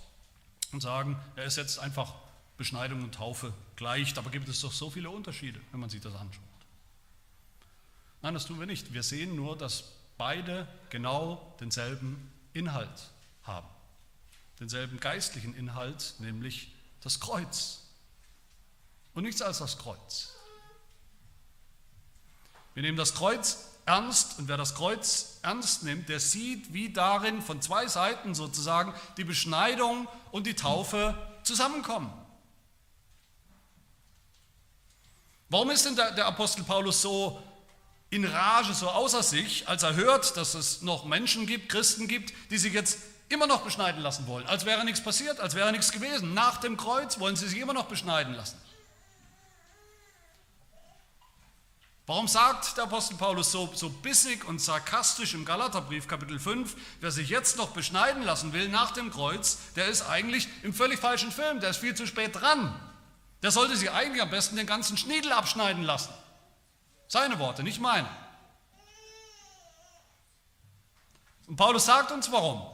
und 0.72 0.82
sagen, 0.82 1.20
er 1.36 1.46
ist 1.46 1.58
jetzt 1.58 1.80
einfach 1.80 2.14
Beschneidung 2.58 3.04
und 3.04 3.16
Taufe 3.16 3.54
gleich. 3.76 4.14
Dabei 4.14 4.30
gibt 4.30 4.48
es 4.48 4.62
doch 4.62 4.72
so 4.72 4.90
viele 4.90 5.10
Unterschiede, 5.10 5.60
wenn 5.72 5.80
man 5.80 5.90
sich 5.90 6.02
das 6.02 6.14
anschaut. 6.14 6.44
Nein, 8.22 8.34
das 8.34 8.46
tun 8.46 8.60
wir 8.60 8.68
nicht. 8.68 8.94
Wir 8.94 9.04
sehen 9.04 9.36
nur, 9.36 9.58
dass 9.58 9.84
beide 10.18 10.68
genau 10.90 11.56
denselben 11.60 12.32
Inhalt 12.54 13.10
haben. 13.44 13.68
Denselben 14.60 15.00
geistlichen 15.00 15.56
Inhalt, 15.56 16.14
nämlich 16.20 16.72
das 17.02 17.20
Kreuz. 17.20 17.82
Und 19.16 19.24
nichts 19.24 19.42
als 19.42 19.58
das 19.58 19.78
Kreuz. 19.80 20.36
Wir 22.76 22.84
nehmen 22.84 22.98
das 22.98 23.16
Kreuz 23.16 23.71
ernst 23.86 24.40
und 24.40 24.48
wer 24.48 24.58
das 24.58 24.76
Kreuz 24.76 25.40
ernst 25.42 25.84
nimmt, 25.84 26.10
der 26.10 26.20
sieht, 26.20 26.74
wie 26.74 26.92
darin 26.92 27.42
von 27.42 27.62
zwei 27.62 27.88
Seiten 27.88 28.36
sozusagen 28.36 28.94
die 29.18 29.24
Beschneidung 29.24 30.08
und 30.32 30.48
die 30.48 30.56
Taufe 30.56 31.16
zusammenkommen. 31.44 32.12
Warum 35.50 35.70
ist 35.70 35.86
denn 35.86 35.96
der, 35.96 36.26
Apostel 36.26 36.64
Paulus 36.64 37.02
so 37.02 37.42
in 38.10 38.24
Rage, 38.24 38.74
so 38.74 38.90
außer 38.90 39.22
sich, 39.22 39.68
als 39.68 39.84
er 39.84 39.96
hört, 39.96 40.38
dass 40.38 40.54
es 40.54 40.82
noch 40.82 41.04
Menschen 41.06 41.46
gibt, 41.46 41.70
Christen 41.70 42.08
gibt, 42.08 42.34
die 42.52 42.58
sich 42.58 42.74
jetzt 42.74 43.00
immer 43.28 43.48
noch 43.48 43.62
beschneiden 43.62 44.02
lassen 44.02 44.28
wollen, 44.28 44.46
als 44.48 44.66
wäre 44.66 44.86
nichts 44.86 45.04
passiert, 45.04 45.40
als 45.40 45.56
wäre 45.56 45.72
nichts 45.72 45.92
gewesen. 45.92 46.34
Nach 46.34 46.58
dem 46.58 46.78
Kreuz 46.78 47.20
wollen 47.20 47.36
sie 47.36 47.48
sich 47.48 47.60
immer 47.60 47.74
noch 47.74 47.86
beschneiden 47.86 48.34
lassen. 48.34 48.58
Warum 52.12 52.28
sagt 52.28 52.76
der 52.76 52.84
Apostel 52.84 53.16
Paulus 53.16 53.54
so, 53.54 53.72
so 53.74 53.90
bissig 53.90 54.46
und 54.46 54.60
sarkastisch 54.60 55.34
im 55.34 55.46
Galaterbrief 55.46 56.10
Kapitel 56.10 56.40
5, 56.40 56.76
wer 57.00 57.10
sich 57.10 57.30
jetzt 57.30 57.56
noch 57.56 57.70
beschneiden 57.70 58.24
lassen 58.24 58.52
will 58.52 58.68
nach 58.68 58.92
dem 58.92 59.12
Kreuz, 59.12 59.60
der 59.78 59.88
ist 59.88 60.02
eigentlich 60.10 60.50
im 60.62 60.74
völlig 60.74 61.00
falschen 61.00 61.32
Film, 61.32 61.62
der 61.62 61.70
ist 61.70 61.78
viel 61.78 61.96
zu 61.96 62.06
spät 62.06 62.36
dran. 62.36 62.78
Der 63.42 63.52
sollte 63.52 63.78
sich 63.78 63.92
eigentlich 63.92 64.22
am 64.22 64.30
besten 64.30 64.58
den 64.58 64.68
ganzen 64.68 64.98
Schniedel 64.98 65.32
abschneiden 65.32 65.84
lassen. 65.84 66.14
Seine 67.08 67.40
Worte, 67.40 67.64
nicht 67.64 67.80
meine. 67.80 68.10
Und 71.48 71.56
Paulus 71.56 71.86
sagt 71.86 72.12
uns 72.12 72.30
warum. 72.30 72.71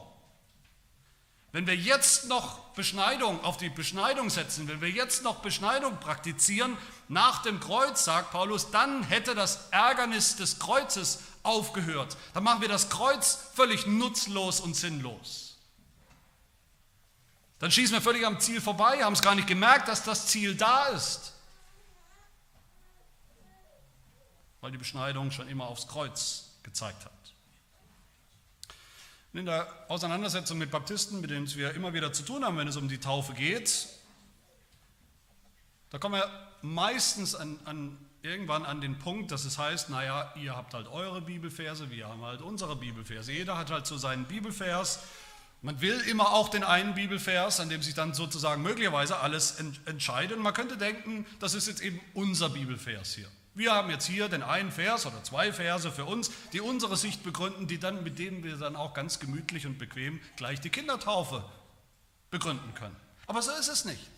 Wenn 1.50 1.66
wir 1.66 1.76
jetzt 1.76 2.26
noch 2.26 2.58
Beschneidung 2.74 3.42
auf 3.42 3.56
die 3.56 3.70
Beschneidung 3.70 4.28
setzen, 4.28 4.68
wenn 4.68 4.82
wir 4.82 4.90
jetzt 4.90 5.22
noch 5.22 5.36
Beschneidung 5.36 5.98
praktizieren, 5.98 6.76
nach 7.08 7.42
dem 7.42 7.58
Kreuz, 7.58 8.04
sagt 8.04 8.32
Paulus, 8.32 8.70
dann 8.70 9.02
hätte 9.02 9.34
das 9.34 9.68
Ärgernis 9.70 10.36
des 10.36 10.58
Kreuzes 10.58 11.20
aufgehört. 11.42 12.18
Dann 12.34 12.44
machen 12.44 12.60
wir 12.60 12.68
das 12.68 12.90
Kreuz 12.90 13.38
völlig 13.54 13.86
nutzlos 13.86 14.60
und 14.60 14.74
sinnlos. 14.74 15.56
Dann 17.60 17.70
schießen 17.70 17.94
wir 17.94 18.02
völlig 18.02 18.26
am 18.26 18.38
Ziel 18.38 18.60
vorbei, 18.60 19.02
haben 19.02 19.14
es 19.14 19.22
gar 19.22 19.34
nicht 19.34 19.48
gemerkt, 19.48 19.88
dass 19.88 20.04
das 20.04 20.26
Ziel 20.26 20.54
da 20.54 20.88
ist. 20.88 21.32
Weil 24.60 24.70
die 24.70 24.78
Beschneidung 24.78 25.30
schon 25.30 25.48
immer 25.48 25.66
aufs 25.66 25.88
Kreuz 25.88 26.50
gezeigt 26.62 27.04
hat. 27.04 27.17
Und 29.32 29.40
in 29.40 29.46
der 29.46 29.66
Auseinandersetzung 29.88 30.58
mit 30.58 30.70
Baptisten, 30.70 31.20
mit 31.20 31.30
denen 31.30 31.52
wir 31.54 31.74
immer 31.74 31.92
wieder 31.92 32.12
zu 32.12 32.22
tun 32.22 32.44
haben, 32.44 32.56
wenn 32.56 32.68
es 32.68 32.76
um 32.76 32.88
die 32.88 32.98
Taufe 32.98 33.34
geht, 33.34 33.88
da 35.90 35.98
kommen 35.98 36.16
wir 36.16 36.48
meistens 36.62 37.34
an, 37.34 37.58
an, 37.64 37.98
irgendwann 38.22 38.64
an 38.64 38.80
den 38.80 38.98
Punkt, 38.98 39.30
dass 39.32 39.44
es 39.44 39.58
heißt, 39.58 39.90
naja, 39.90 40.32
ihr 40.36 40.54
habt 40.54 40.74
halt 40.74 40.88
eure 40.88 41.22
Bibelverse, 41.22 41.90
wir 41.90 42.08
haben 42.08 42.22
halt 42.22 42.42
unsere 42.42 42.76
Bibelverse. 42.76 43.32
Jeder 43.32 43.56
hat 43.56 43.70
halt 43.70 43.86
so 43.86 43.96
seinen 43.96 44.26
Bibelvers. 44.26 45.00
Man 45.62 45.80
will 45.80 45.98
immer 46.02 46.32
auch 46.32 46.50
den 46.50 46.62
einen 46.62 46.94
Bibelvers, 46.94 47.58
an 47.60 47.68
dem 47.68 47.82
sich 47.82 47.94
dann 47.94 48.14
sozusagen 48.14 48.62
möglicherweise 48.62 49.18
alles 49.18 49.58
entscheidet. 49.86 50.38
Man 50.38 50.54
könnte 50.54 50.76
denken, 50.76 51.26
das 51.40 51.54
ist 51.54 51.66
jetzt 51.68 51.80
eben 51.80 52.00
unser 52.14 52.50
Bibelvers 52.50 53.14
hier. 53.14 53.28
Wir 53.58 53.72
haben 53.72 53.90
jetzt 53.90 54.06
hier 54.06 54.28
den 54.28 54.44
einen 54.44 54.70
Vers 54.70 55.04
oder 55.04 55.24
zwei 55.24 55.52
Verse 55.52 55.90
für 55.90 56.04
uns, 56.04 56.30
die 56.52 56.60
unsere 56.60 56.96
Sicht 56.96 57.24
begründen, 57.24 57.66
die 57.66 57.80
dann, 57.80 58.04
mit 58.04 58.20
denen 58.20 58.44
wir 58.44 58.56
dann 58.56 58.76
auch 58.76 58.94
ganz 58.94 59.18
gemütlich 59.18 59.66
und 59.66 59.78
bequem 59.78 60.20
gleich 60.36 60.60
die 60.60 60.70
Kindertaufe 60.70 61.44
begründen 62.30 62.72
können. 62.74 62.94
Aber 63.26 63.42
so 63.42 63.50
ist 63.50 63.66
es 63.66 63.84
nicht. 63.84 64.08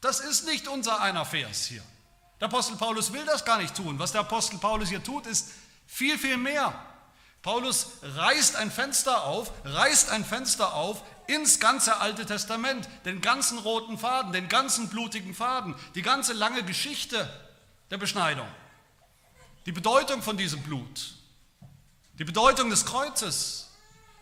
Das 0.00 0.20
ist 0.20 0.46
nicht 0.46 0.66
unser 0.66 1.02
einer 1.02 1.26
Vers 1.26 1.66
hier. 1.66 1.82
Der 2.40 2.48
Apostel 2.48 2.76
Paulus 2.76 3.12
will 3.12 3.22
das 3.26 3.44
gar 3.44 3.58
nicht 3.58 3.74
tun. 3.74 3.98
Was 3.98 4.12
der 4.12 4.22
Apostel 4.22 4.56
Paulus 4.56 4.88
hier 4.88 5.04
tut, 5.04 5.26
ist 5.26 5.50
viel, 5.86 6.16
viel 6.16 6.38
mehr. 6.38 6.72
Paulus 7.42 7.98
reißt 8.02 8.56
ein 8.56 8.70
Fenster 8.70 9.24
auf, 9.24 9.52
reißt 9.66 10.08
ein 10.08 10.24
Fenster 10.24 10.72
auf 10.72 11.02
ins 11.26 11.60
ganze 11.60 12.00
Alte 12.00 12.24
Testament, 12.24 12.88
den 13.04 13.20
ganzen 13.20 13.58
roten 13.58 13.98
Faden, 13.98 14.32
den 14.32 14.48
ganzen 14.48 14.88
blutigen 14.88 15.34
Faden, 15.34 15.74
die 15.94 16.02
ganze 16.02 16.32
lange 16.32 16.62
Geschichte 16.62 17.28
der 17.90 17.98
Beschneidung. 17.98 18.48
Die 19.66 19.72
Bedeutung 19.72 20.22
von 20.22 20.36
diesem 20.36 20.62
Blut, 20.62 21.14
die 22.18 22.24
Bedeutung 22.24 22.70
des 22.70 22.86
Kreuzes, 22.86 23.68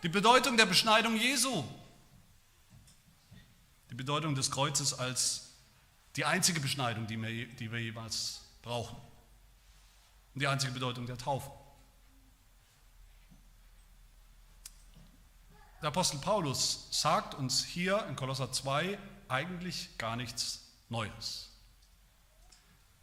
die 0.01 0.09
Bedeutung 0.09 0.57
der 0.57 0.65
Beschneidung 0.65 1.15
Jesu, 1.15 1.63
die 3.91 3.95
Bedeutung 3.95 4.33
des 4.33 4.49
Kreuzes 4.49 4.95
als 4.95 5.51
die 6.15 6.25
einzige 6.25 6.59
Beschneidung, 6.59 7.05
die 7.05 7.21
wir, 7.21 7.45
die 7.45 7.71
wir 7.71 7.79
jemals 7.79 8.41
brauchen. 8.63 8.97
Und 10.33 10.41
die 10.41 10.47
einzige 10.47 10.73
Bedeutung 10.73 11.05
der 11.05 11.17
Taufe. 11.17 11.51
Der 15.81 15.89
Apostel 15.89 16.17
Paulus 16.17 16.87
sagt 16.89 17.35
uns 17.35 17.63
hier 17.63 18.03
in 18.07 18.15
Kolosser 18.15 18.51
2 18.51 18.97
eigentlich 19.27 19.95
gar 19.99 20.15
nichts 20.15 20.73
Neues. 20.89 21.51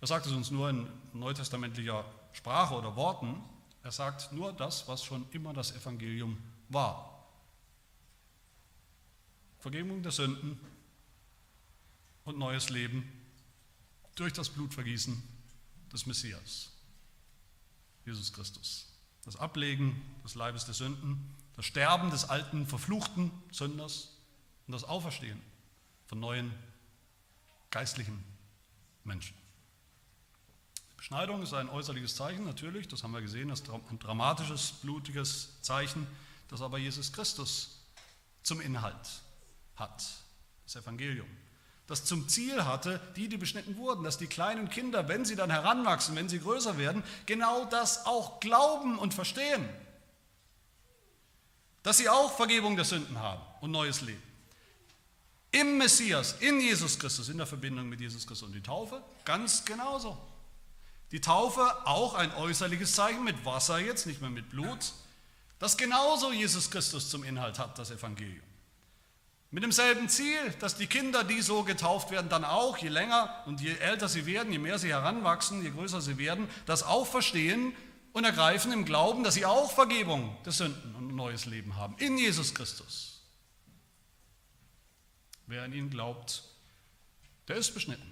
Er 0.00 0.08
sagt 0.08 0.26
es 0.26 0.32
uns 0.32 0.50
nur 0.50 0.68
in 0.70 0.88
neutestamentlicher 1.12 2.04
Sprache 2.32 2.74
oder 2.74 2.96
Worten. 2.96 3.42
Er 3.82 3.92
sagt 3.92 4.32
nur 4.32 4.52
das, 4.52 4.86
was 4.88 5.04
schon 5.04 5.26
immer 5.32 5.52
das 5.52 5.72
Evangelium 5.72 6.38
war. 6.68 7.26
Vergebung 9.58 10.02
der 10.02 10.12
Sünden 10.12 10.58
und 12.24 12.38
neues 12.38 12.68
Leben 12.68 13.10
durch 14.14 14.32
das 14.32 14.50
Blutvergießen 14.50 15.22
des 15.92 16.06
Messias, 16.06 16.72
Jesus 18.04 18.32
Christus. 18.32 18.88
Das 19.24 19.36
Ablegen 19.36 20.02
des 20.24 20.34
Leibes 20.34 20.64
der 20.64 20.74
Sünden, 20.74 21.36
das 21.54 21.64
Sterben 21.64 22.10
des 22.10 22.24
alten, 22.24 22.66
verfluchten 22.66 23.30
Sünders 23.52 24.16
und 24.66 24.72
das 24.72 24.84
Auferstehen 24.84 25.40
von 26.06 26.18
neuen 26.18 26.52
geistlichen 27.70 28.24
Menschen. 29.04 29.36
Beschneidung 31.02 31.42
ist 31.42 31.52
ein 31.52 31.68
äußerliches 31.68 32.14
Zeichen, 32.14 32.44
natürlich, 32.44 32.86
das 32.86 33.02
haben 33.02 33.10
wir 33.10 33.20
gesehen, 33.20 33.48
das 33.48 33.64
ein 33.68 33.98
dramatisches, 33.98 34.74
blutiges 34.82 35.48
Zeichen, 35.60 36.06
das 36.46 36.62
aber 36.62 36.78
Jesus 36.78 37.12
Christus 37.12 37.80
zum 38.44 38.60
Inhalt 38.60 38.94
hat, 39.74 40.04
das 40.64 40.76
Evangelium. 40.76 41.26
Das 41.88 42.04
zum 42.04 42.28
Ziel 42.28 42.64
hatte, 42.64 43.00
die, 43.16 43.28
die 43.28 43.36
beschnitten 43.36 43.76
wurden, 43.78 44.04
dass 44.04 44.16
die 44.16 44.28
kleinen 44.28 44.70
Kinder, 44.70 45.08
wenn 45.08 45.24
sie 45.24 45.34
dann 45.34 45.50
heranwachsen, 45.50 46.14
wenn 46.14 46.28
sie 46.28 46.38
größer 46.38 46.78
werden, 46.78 47.02
genau 47.26 47.64
das 47.64 48.06
auch 48.06 48.38
glauben 48.38 48.96
und 48.96 49.12
verstehen. 49.12 49.68
Dass 51.82 51.98
sie 51.98 52.08
auch 52.08 52.36
Vergebung 52.36 52.76
der 52.76 52.84
Sünden 52.84 53.18
haben 53.18 53.42
und 53.60 53.72
neues 53.72 54.02
Leben. 54.02 54.22
Im 55.50 55.78
Messias, 55.78 56.36
in 56.38 56.60
Jesus 56.60 56.96
Christus, 56.96 57.28
in 57.28 57.38
der 57.38 57.46
Verbindung 57.48 57.88
mit 57.88 58.00
Jesus 58.00 58.24
Christus 58.24 58.46
und 58.46 58.54
die 58.54 58.62
Taufe, 58.62 59.02
ganz 59.24 59.64
genauso. 59.64 60.16
Die 61.12 61.20
Taufe 61.20 61.86
auch 61.86 62.14
ein 62.14 62.34
äußerliches 62.34 62.94
Zeichen 62.94 63.22
mit 63.22 63.44
Wasser 63.44 63.78
jetzt, 63.78 64.06
nicht 64.06 64.20
mehr 64.20 64.30
mit 64.30 64.50
Blut, 64.50 64.92
das 65.58 65.76
genauso 65.76 66.32
Jesus 66.32 66.70
Christus 66.70 67.10
zum 67.10 67.22
Inhalt 67.22 67.58
hat, 67.58 67.78
das 67.78 67.90
Evangelium. 67.90 68.42
Mit 69.50 69.62
demselben 69.62 70.08
Ziel, 70.08 70.38
dass 70.60 70.76
die 70.76 70.86
Kinder, 70.86 71.24
die 71.24 71.42
so 71.42 71.62
getauft 71.62 72.10
werden, 72.10 72.30
dann 72.30 72.44
auch, 72.44 72.78
je 72.78 72.88
länger 72.88 73.42
und 73.44 73.60
je 73.60 73.76
älter 73.76 74.08
sie 74.08 74.24
werden, 74.24 74.50
je 74.50 74.58
mehr 74.58 74.78
sie 74.78 74.88
heranwachsen, 74.88 75.62
je 75.62 75.70
größer 75.70 76.00
sie 76.00 76.16
werden, 76.16 76.48
das 76.64 76.82
auch 76.82 77.06
verstehen 77.06 77.74
und 78.14 78.24
ergreifen 78.24 78.72
im 78.72 78.86
Glauben, 78.86 79.22
dass 79.22 79.34
sie 79.34 79.44
auch 79.44 79.70
Vergebung 79.70 80.34
der 80.46 80.52
Sünden 80.52 80.94
und 80.94 81.08
ein 81.08 81.16
neues 81.16 81.44
Leben 81.44 81.76
haben 81.76 81.96
in 81.98 82.16
Jesus 82.16 82.54
Christus. 82.54 83.20
Wer 85.46 85.64
an 85.64 85.74
ihn 85.74 85.90
glaubt, 85.90 86.44
der 87.48 87.56
ist 87.56 87.74
beschnitten. 87.74 88.11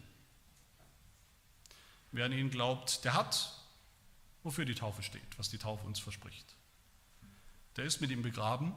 Wer 2.12 2.26
an 2.26 2.32
ihn 2.32 2.50
glaubt, 2.50 3.04
der 3.04 3.14
hat, 3.14 3.54
wofür 4.42 4.64
die 4.64 4.74
Taufe 4.74 5.02
steht, 5.02 5.38
was 5.38 5.48
die 5.48 5.58
Taufe 5.58 5.86
uns 5.86 6.00
verspricht. 6.00 6.56
Der 7.76 7.84
ist 7.84 8.00
mit 8.00 8.10
ihm 8.10 8.22
begraben 8.22 8.74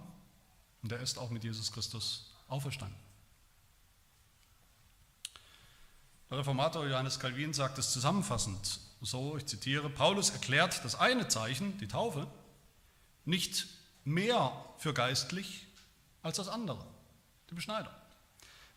und 0.81 0.91
der 0.91 0.99
ist 0.99 1.17
auch 1.17 1.29
mit 1.29 1.43
Jesus 1.43 1.71
Christus 1.71 2.31
auferstanden. 2.47 2.97
Der 6.29 6.39
Reformator 6.39 6.85
Johannes 6.85 7.19
Calvin 7.19 7.53
sagt 7.53 7.77
es 7.77 7.91
zusammenfassend 7.91 8.79
so, 9.05 9.35
ich 9.37 9.45
zitiere, 9.45 9.89
Paulus 9.89 10.29
erklärt 10.29 10.83
das 10.85 10.95
eine 10.95 11.27
Zeichen, 11.27 11.77
die 11.77 11.87
Taufe, 11.87 12.27
nicht 13.25 13.67
mehr 14.05 14.65
für 14.77 14.93
geistlich 14.93 15.67
als 16.21 16.37
das 16.37 16.47
andere, 16.47 16.85
die 17.49 17.55
Beschneidung. 17.55 17.93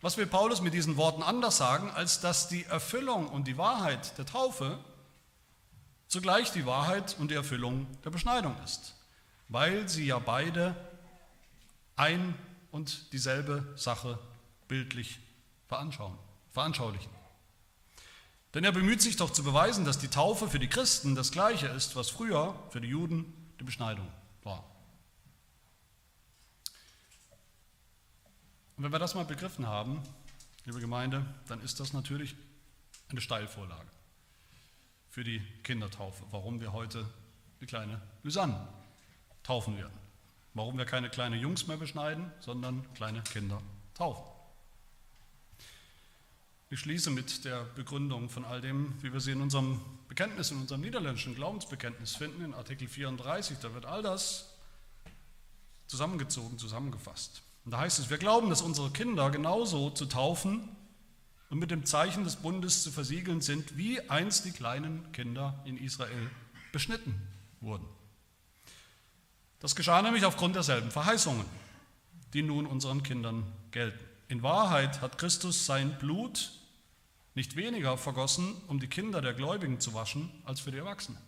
Was 0.01 0.17
will 0.17 0.27
Paulus 0.27 0.61
mit 0.61 0.73
diesen 0.73 0.95
Worten 0.95 1.23
anders 1.23 1.57
sagen, 1.57 1.89
als 1.89 2.19
dass 2.19 2.47
die 2.47 2.65
Erfüllung 2.65 3.27
und 3.27 3.47
die 3.47 3.57
Wahrheit 3.57 4.17
der 4.17 4.25
Taufe 4.25 4.77
zugleich 6.07 6.51
die 6.51 6.65
Wahrheit 6.65 7.15
und 7.19 7.31
die 7.31 7.35
Erfüllung 7.35 7.87
der 8.03 8.11
Beschneidung 8.11 8.55
ist, 8.63 8.95
weil 9.49 9.89
sie 9.89 10.05
ja 10.05 10.19
beide 10.19 10.75
ein 11.95 12.35
und 12.71 13.11
dieselbe 13.11 13.65
Sache 13.75 14.19
bildlich 14.67 15.19
veranschaulichen. 15.67 17.11
Denn 18.53 18.63
er 18.63 18.71
bemüht 18.71 19.01
sich 19.01 19.17
doch 19.17 19.31
zu 19.31 19.43
beweisen, 19.43 19.83
dass 19.83 19.99
die 19.99 20.07
Taufe 20.07 20.47
für 20.47 20.59
die 20.59 20.69
Christen 20.69 21.15
das 21.15 21.31
gleiche 21.31 21.67
ist, 21.67 21.95
was 21.95 22.09
früher 22.09 22.55
für 22.69 22.81
die 22.81 22.87
Juden 22.87 23.33
die 23.59 23.63
Beschneidung 23.63 24.07
war. 24.43 24.63
Und 28.77 28.83
wenn 28.83 28.91
wir 28.91 28.99
das 28.99 29.15
mal 29.15 29.25
begriffen 29.25 29.65
haben, 29.65 30.03
liebe 30.65 30.79
Gemeinde, 30.79 31.25
dann 31.47 31.61
ist 31.61 31.79
das 31.79 31.93
natürlich 31.93 32.35
eine 33.09 33.21
Steilvorlage 33.21 33.87
für 35.09 35.23
die 35.23 35.41
Kindertaufe, 35.63 36.23
warum 36.29 36.61
wir 36.61 36.73
heute 36.73 37.03
die 37.59 37.65
kleine 37.65 37.99
Lysanne 38.21 38.67
taufen 39.41 39.77
werden. 39.77 39.97
Warum 40.53 40.77
wir 40.77 40.85
keine 40.85 41.09
kleinen 41.09 41.39
Jungs 41.39 41.65
mehr 41.65 41.77
beschneiden, 41.77 42.31
sondern 42.39 42.85
kleine 42.93 43.21
Kinder 43.23 43.61
taufen. 43.95 44.23
Ich 46.69 46.79
schließe 46.79 47.09
mit 47.09 47.45
der 47.45 47.63
Begründung 47.63 48.29
von 48.29 48.45
all 48.45 48.61
dem, 48.61 48.93
wie 49.01 49.11
wir 49.11 49.21
sie 49.21 49.31
in 49.31 49.41
unserem 49.41 49.81
Bekenntnis, 50.07 50.51
in 50.51 50.57
unserem 50.57 50.81
niederländischen 50.81 51.33
Glaubensbekenntnis 51.33 52.15
finden, 52.15 52.43
in 52.43 52.53
Artikel 52.53 52.87
34. 52.87 53.57
Da 53.59 53.73
wird 53.73 53.85
all 53.85 54.03
das 54.03 54.53
zusammengezogen, 55.87 56.59
zusammengefasst. 56.59 57.41
Und 57.67 57.71
da 57.71 57.79
heißt 57.79 57.99
es, 57.99 58.09
wir 58.09 58.17
glauben, 58.17 58.49
dass 58.49 58.61
unsere 58.61 58.91
Kinder 58.91 59.29
genauso 59.29 59.89
zu 59.89 60.05
taufen 60.05 60.69
und 61.49 61.59
mit 61.59 61.69
dem 61.69 61.83
Zeichen 61.83 62.23
des 62.23 62.37
Bundes 62.37 62.81
zu 62.81 62.93
versiegeln 62.93 63.41
sind, 63.41 63.75
wie 63.75 63.99
einst 64.09 64.45
die 64.45 64.51
kleinen 64.51 65.11
Kinder 65.11 65.61
in 65.65 65.75
Israel 65.75 66.31
beschnitten 66.71 67.13
wurden. 67.59 67.85
Das 69.59 69.75
geschah 69.75 70.01
nämlich 70.01 70.23
aufgrund 70.23 70.55
derselben 70.55 70.91
Verheißungen, 70.91 71.45
die 72.31 72.41
nun 72.41 72.67
unseren 72.67 73.03
Kindern 73.03 73.43
gelten. 73.71 73.99
In 74.29 74.43
Wahrheit 74.43 75.01
hat 75.01 75.17
Christus 75.17 75.65
sein 75.65 75.97
Blut 75.97 76.53
nicht 77.35 77.57
weniger 77.57 77.97
vergossen, 77.97 78.55
um 78.67 78.79
die 78.79 78.87
Kinder 78.87 79.21
der 79.21 79.33
Gläubigen 79.33 79.81
zu 79.81 79.93
waschen, 79.93 80.31
als 80.45 80.61
für 80.61 80.71
die 80.71 80.77
Erwachsenen. 80.77 81.21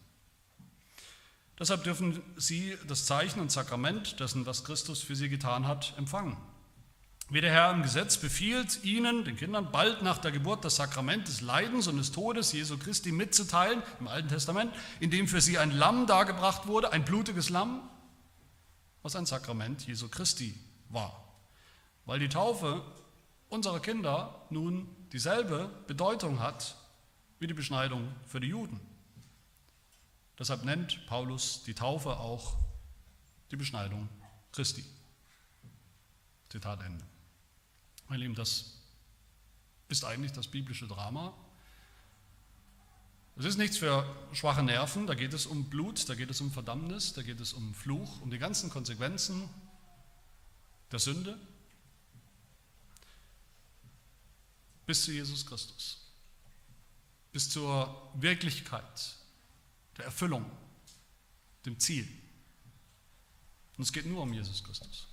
Deshalb 1.59 1.83
dürfen 1.83 2.21
sie 2.37 2.77
das 2.87 3.05
Zeichen 3.05 3.41
und 3.41 3.51
Sakrament 3.51 4.19
dessen, 4.19 4.45
was 4.45 4.63
Christus 4.63 5.03
für 5.03 5.15
sie 5.15 5.27
getan 5.27 5.67
hat, 5.67 5.93
empfangen. 5.97 6.37
Wie 7.31 7.41
der 7.41 7.51
Herr 7.51 7.71
im 7.71 7.83
Gesetz 7.83 8.17
befiehlt, 8.17 8.83
ihnen, 8.83 9.23
den 9.23 9.35
Kindern, 9.35 9.71
bald 9.71 10.01
nach 10.01 10.17
der 10.17 10.31
Geburt 10.31 10.65
das 10.65 10.77
Sakrament 10.77 11.27
des 11.27 11.41
Leidens 11.41 11.87
und 11.87 11.97
des 11.97 12.11
Todes 12.11 12.53
Jesu 12.53 12.77
Christi 12.79 13.11
mitzuteilen, 13.11 13.83
im 13.99 14.07
Alten 14.07 14.29
Testament, 14.29 14.73
in 14.99 15.11
dem 15.11 15.27
für 15.27 15.41
sie 15.41 15.59
ein 15.59 15.69
Lamm 15.69 16.07
dargebracht 16.07 16.65
wurde, 16.65 16.91
ein 16.91 17.05
blutiges 17.05 17.49
Lamm, 17.49 17.87
was 19.03 19.15
ein 19.15 19.27
Sakrament 19.27 19.85
Jesu 19.85 20.07
Christi 20.09 20.55
war. 20.87 21.23
Weil 22.05 22.19
die 22.19 22.29
Taufe 22.29 22.81
unserer 23.49 23.79
Kinder 23.79 24.47
nun 24.49 24.87
dieselbe 25.11 25.69
Bedeutung 25.85 26.39
hat 26.39 26.77
wie 27.37 27.47
die 27.47 27.53
Beschneidung 27.53 28.07
für 28.27 28.39
die 28.39 28.47
Juden. 28.47 28.79
Deshalb 30.39 30.63
nennt 30.63 31.05
Paulus 31.05 31.63
die 31.65 31.73
Taufe 31.73 32.17
auch 32.17 32.57
die 33.51 33.57
Beschneidung 33.57 34.07
Christi. 34.53 34.85
Zitat 36.47 36.81
Ende. 36.81 37.05
Meine 38.07 38.23
Lieben, 38.23 38.35
das 38.35 38.77
ist 39.89 40.05
eigentlich 40.05 40.31
das 40.31 40.47
biblische 40.47 40.87
Drama. 40.87 41.33
Es 43.35 43.45
ist 43.45 43.57
nichts 43.57 43.77
für 43.77 44.05
schwache 44.33 44.63
Nerven, 44.63 45.07
da 45.07 45.13
geht 45.13 45.33
es 45.33 45.45
um 45.45 45.69
Blut, 45.69 46.07
da 46.09 46.15
geht 46.15 46.29
es 46.29 46.41
um 46.41 46.51
Verdammnis, 46.51 47.13
da 47.13 47.21
geht 47.21 47.39
es 47.39 47.53
um 47.53 47.73
Fluch, 47.73 48.21
um 48.21 48.31
die 48.31 48.39
ganzen 48.39 48.69
Konsequenzen 48.69 49.49
der 50.91 50.99
Sünde 50.99 51.37
bis 54.85 55.05
zu 55.05 55.11
Jesus 55.11 55.45
Christus, 55.45 56.11
bis 57.31 57.49
zur 57.49 58.11
Wirklichkeit 58.15 59.18
der 59.99 60.07
Erfüllung, 60.07 60.45
dem 61.65 61.79
Ziel. 61.79 62.07
Und 63.77 63.83
es 63.83 63.93
geht 63.93 64.05
nur 64.05 64.23
um 64.23 64.33
Jesus 64.33 64.63
Christus. 64.63 65.07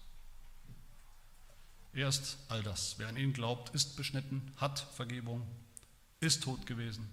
Er 1.93 2.09
ist 2.09 2.39
all 2.49 2.63
das. 2.63 2.99
Wer 2.99 3.09
an 3.09 3.17
ihn 3.17 3.33
glaubt, 3.33 3.75
ist 3.75 3.97
beschnitten, 3.97 4.53
hat 4.57 4.81
Vergebung, 4.81 5.47
ist 6.21 6.43
tot 6.43 6.67
gewesen, 6.67 7.09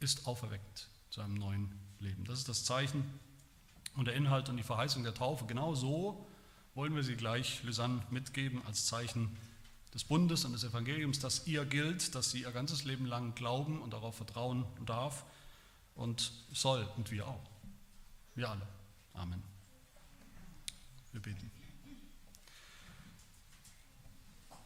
ist 0.00 0.26
auferweckt 0.26 0.88
zu 1.10 1.20
einem 1.20 1.34
neuen 1.34 1.72
Leben. 1.98 2.24
Das 2.24 2.38
ist 2.38 2.48
das 2.48 2.64
Zeichen 2.64 3.04
und 3.96 4.06
der 4.06 4.14
Inhalt 4.14 4.48
und 4.48 4.56
die 4.56 4.62
Verheißung 4.62 5.02
der 5.02 5.14
Taufe. 5.14 5.44
Genau 5.46 5.74
so 5.74 6.26
wollen 6.74 6.94
wir 6.94 7.02
sie 7.02 7.16
gleich 7.16 7.62
Lysanne 7.62 8.02
mitgeben 8.10 8.62
als 8.66 8.86
Zeichen 8.86 9.36
des 9.92 10.04
Bundes 10.04 10.44
und 10.44 10.52
des 10.52 10.64
Evangeliums, 10.64 11.18
das 11.18 11.46
ihr 11.46 11.64
gilt, 11.66 12.14
dass 12.14 12.30
sie 12.30 12.42
ihr 12.42 12.52
ganzes 12.52 12.84
Leben 12.84 13.06
lang 13.06 13.34
glauben 13.34 13.82
und 13.82 13.92
darauf 13.92 14.16
vertrauen 14.16 14.64
darf 14.86 15.24
und 16.00 16.32
soll 16.50 16.88
und 16.96 17.10
wir 17.10 17.28
auch. 17.28 17.50
Wir 18.34 18.48
alle. 18.48 18.66
Amen. 19.12 19.42
Wir 21.12 21.20
beten. 21.20 21.50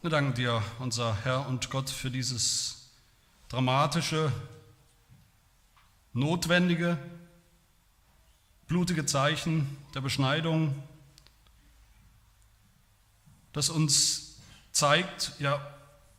Wir 0.01 0.09
danken 0.09 0.33
dir, 0.33 0.63
unser 0.79 1.25
Herr 1.25 1.45
und 1.47 1.69
Gott, 1.69 1.89
für 1.89 2.09
dieses 2.09 2.89
dramatische, 3.49 4.31
notwendige, 6.13 6.97
blutige 8.67 9.05
Zeichen 9.05 9.77
der 9.93 10.01
Beschneidung, 10.01 10.81
das 13.51 13.69
uns 13.69 14.37
zeigt, 14.71 15.33
ja 15.39 15.59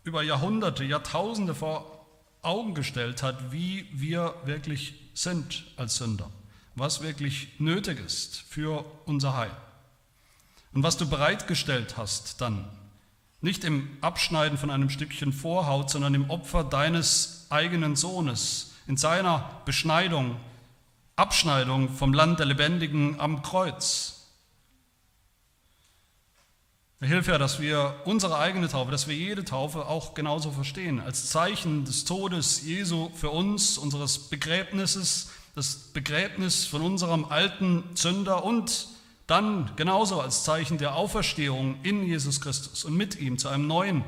über 0.05 0.23
Jahrhunderte, 0.23 0.85
Jahrtausende 0.85 1.55
vor 1.55 1.96
Augen 2.47 2.75
gestellt 2.75 3.23
hat, 3.23 3.53
wie 3.53 3.87
wir 3.93 4.35
wirklich 4.45 4.95
sind 5.15 5.65
als 5.77 5.97
Sünder, 5.97 6.31
was 6.75 7.03
wirklich 7.03 7.49
nötig 7.59 7.99
ist 8.05 8.45
für 8.49 8.85
unser 9.05 9.37
Heil. 9.37 9.51
Und 10.73 10.83
was 10.83 10.97
du 10.97 11.09
bereitgestellt 11.09 11.97
hast 11.97 12.41
dann, 12.41 12.69
nicht 13.41 13.65
im 13.65 13.97
Abschneiden 14.01 14.59
von 14.59 14.71
einem 14.71 14.91
Stückchen 14.91 15.33
Vorhaut, 15.33 15.91
sondern 15.91 16.15
im 16.15 16.31
Opfer 16.31 16.65
deines 16.65 17.47
eigenen 17.51 17.97
Sohnes, 17.97 18.75
in 18.87 18.97
seiner 18.97 19.63
Beschneidung, 19.65 20.37
Abschneidung 21.17 21.89
vom 21.89 22.13
Land 22.13 22.39
der 22.39 22.47
Lebendigen 22.47 23.21
am 23.21 23.43
Kreuz. 23.43 24.16
Hilf 27.01 27.27
ja, 27.27 27.37
dass 27.37 27.61
wir 27.61 28.01
unsere 28.07 28.39
eigene 28.39 28.69
Taufe, 28.69 28.91
dass 28.91 29.07
wir 29.07 29.15
jede 29.15 29.45
Taufe 29.45 29.87
auch 29.87 30.15
genauso 30.15 30.51
verstehen, 30.51 30.99
als 30.99 31.29
Zeichen 31.29 31.85
des 31.85 32.07
Todes 32.07 32.63
Jesu 32.63 33.11
für 33.11 33.29
uns, 33.29 33.77
unseres 33.77 34.19
Begräbnisses, 34.31 35.31
das 35.55 35.77
Begräbnis 35.93 36.65
von 36.65 36.81
unserem 36.81 37.27
alten 37.27 37.85
Sünder 37.95 38.45
und 38.45 38.89
dann 39.27 39.73
genauso 39.77 40.23
als 40.23 40.45
Zeichen 40.45 40.79
der 40.79 40.95
Auferstehung 40.95 41.79
in 41.83 42.03
Jesus 42.03 42.41
Christus 42.41 42.85
und 42.85 42.97
mit 42.97 43.21
ihm 43.21 43.37
zu 43.37 43.49
einem 43.49 43.67
neuen 43.67 44.03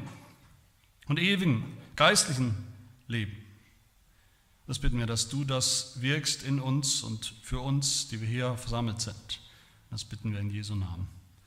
und 1.08 1.18
ewigen 1.18 1.76
geistlichen 1.94 2.54
Leben. 3.06 3.36
Das 4.66 4.78
bitten 4.78 4.98
wir, 4.98 5.06
dass 5.06 5.28
du 5.28 5.44
das 5.44 6.00
wirkst 6.00 6.42
in 6.42 6.58
uns 6.58 7.02
und 7.02 7.34
für 7.42 7.60
uns, 7.60 8.08
die 8.08 8.20
wir 8.20 8.28
hier 8.28 8.56
versammelt 8.56 9.00
sind. 9.00 9.40
Das 9.90 10.04
bitten 10.04 10.32
wir 10.32 10.40
in 10.40 10.50
Jesu 10.50 10.74
Namen. 10.74 11.17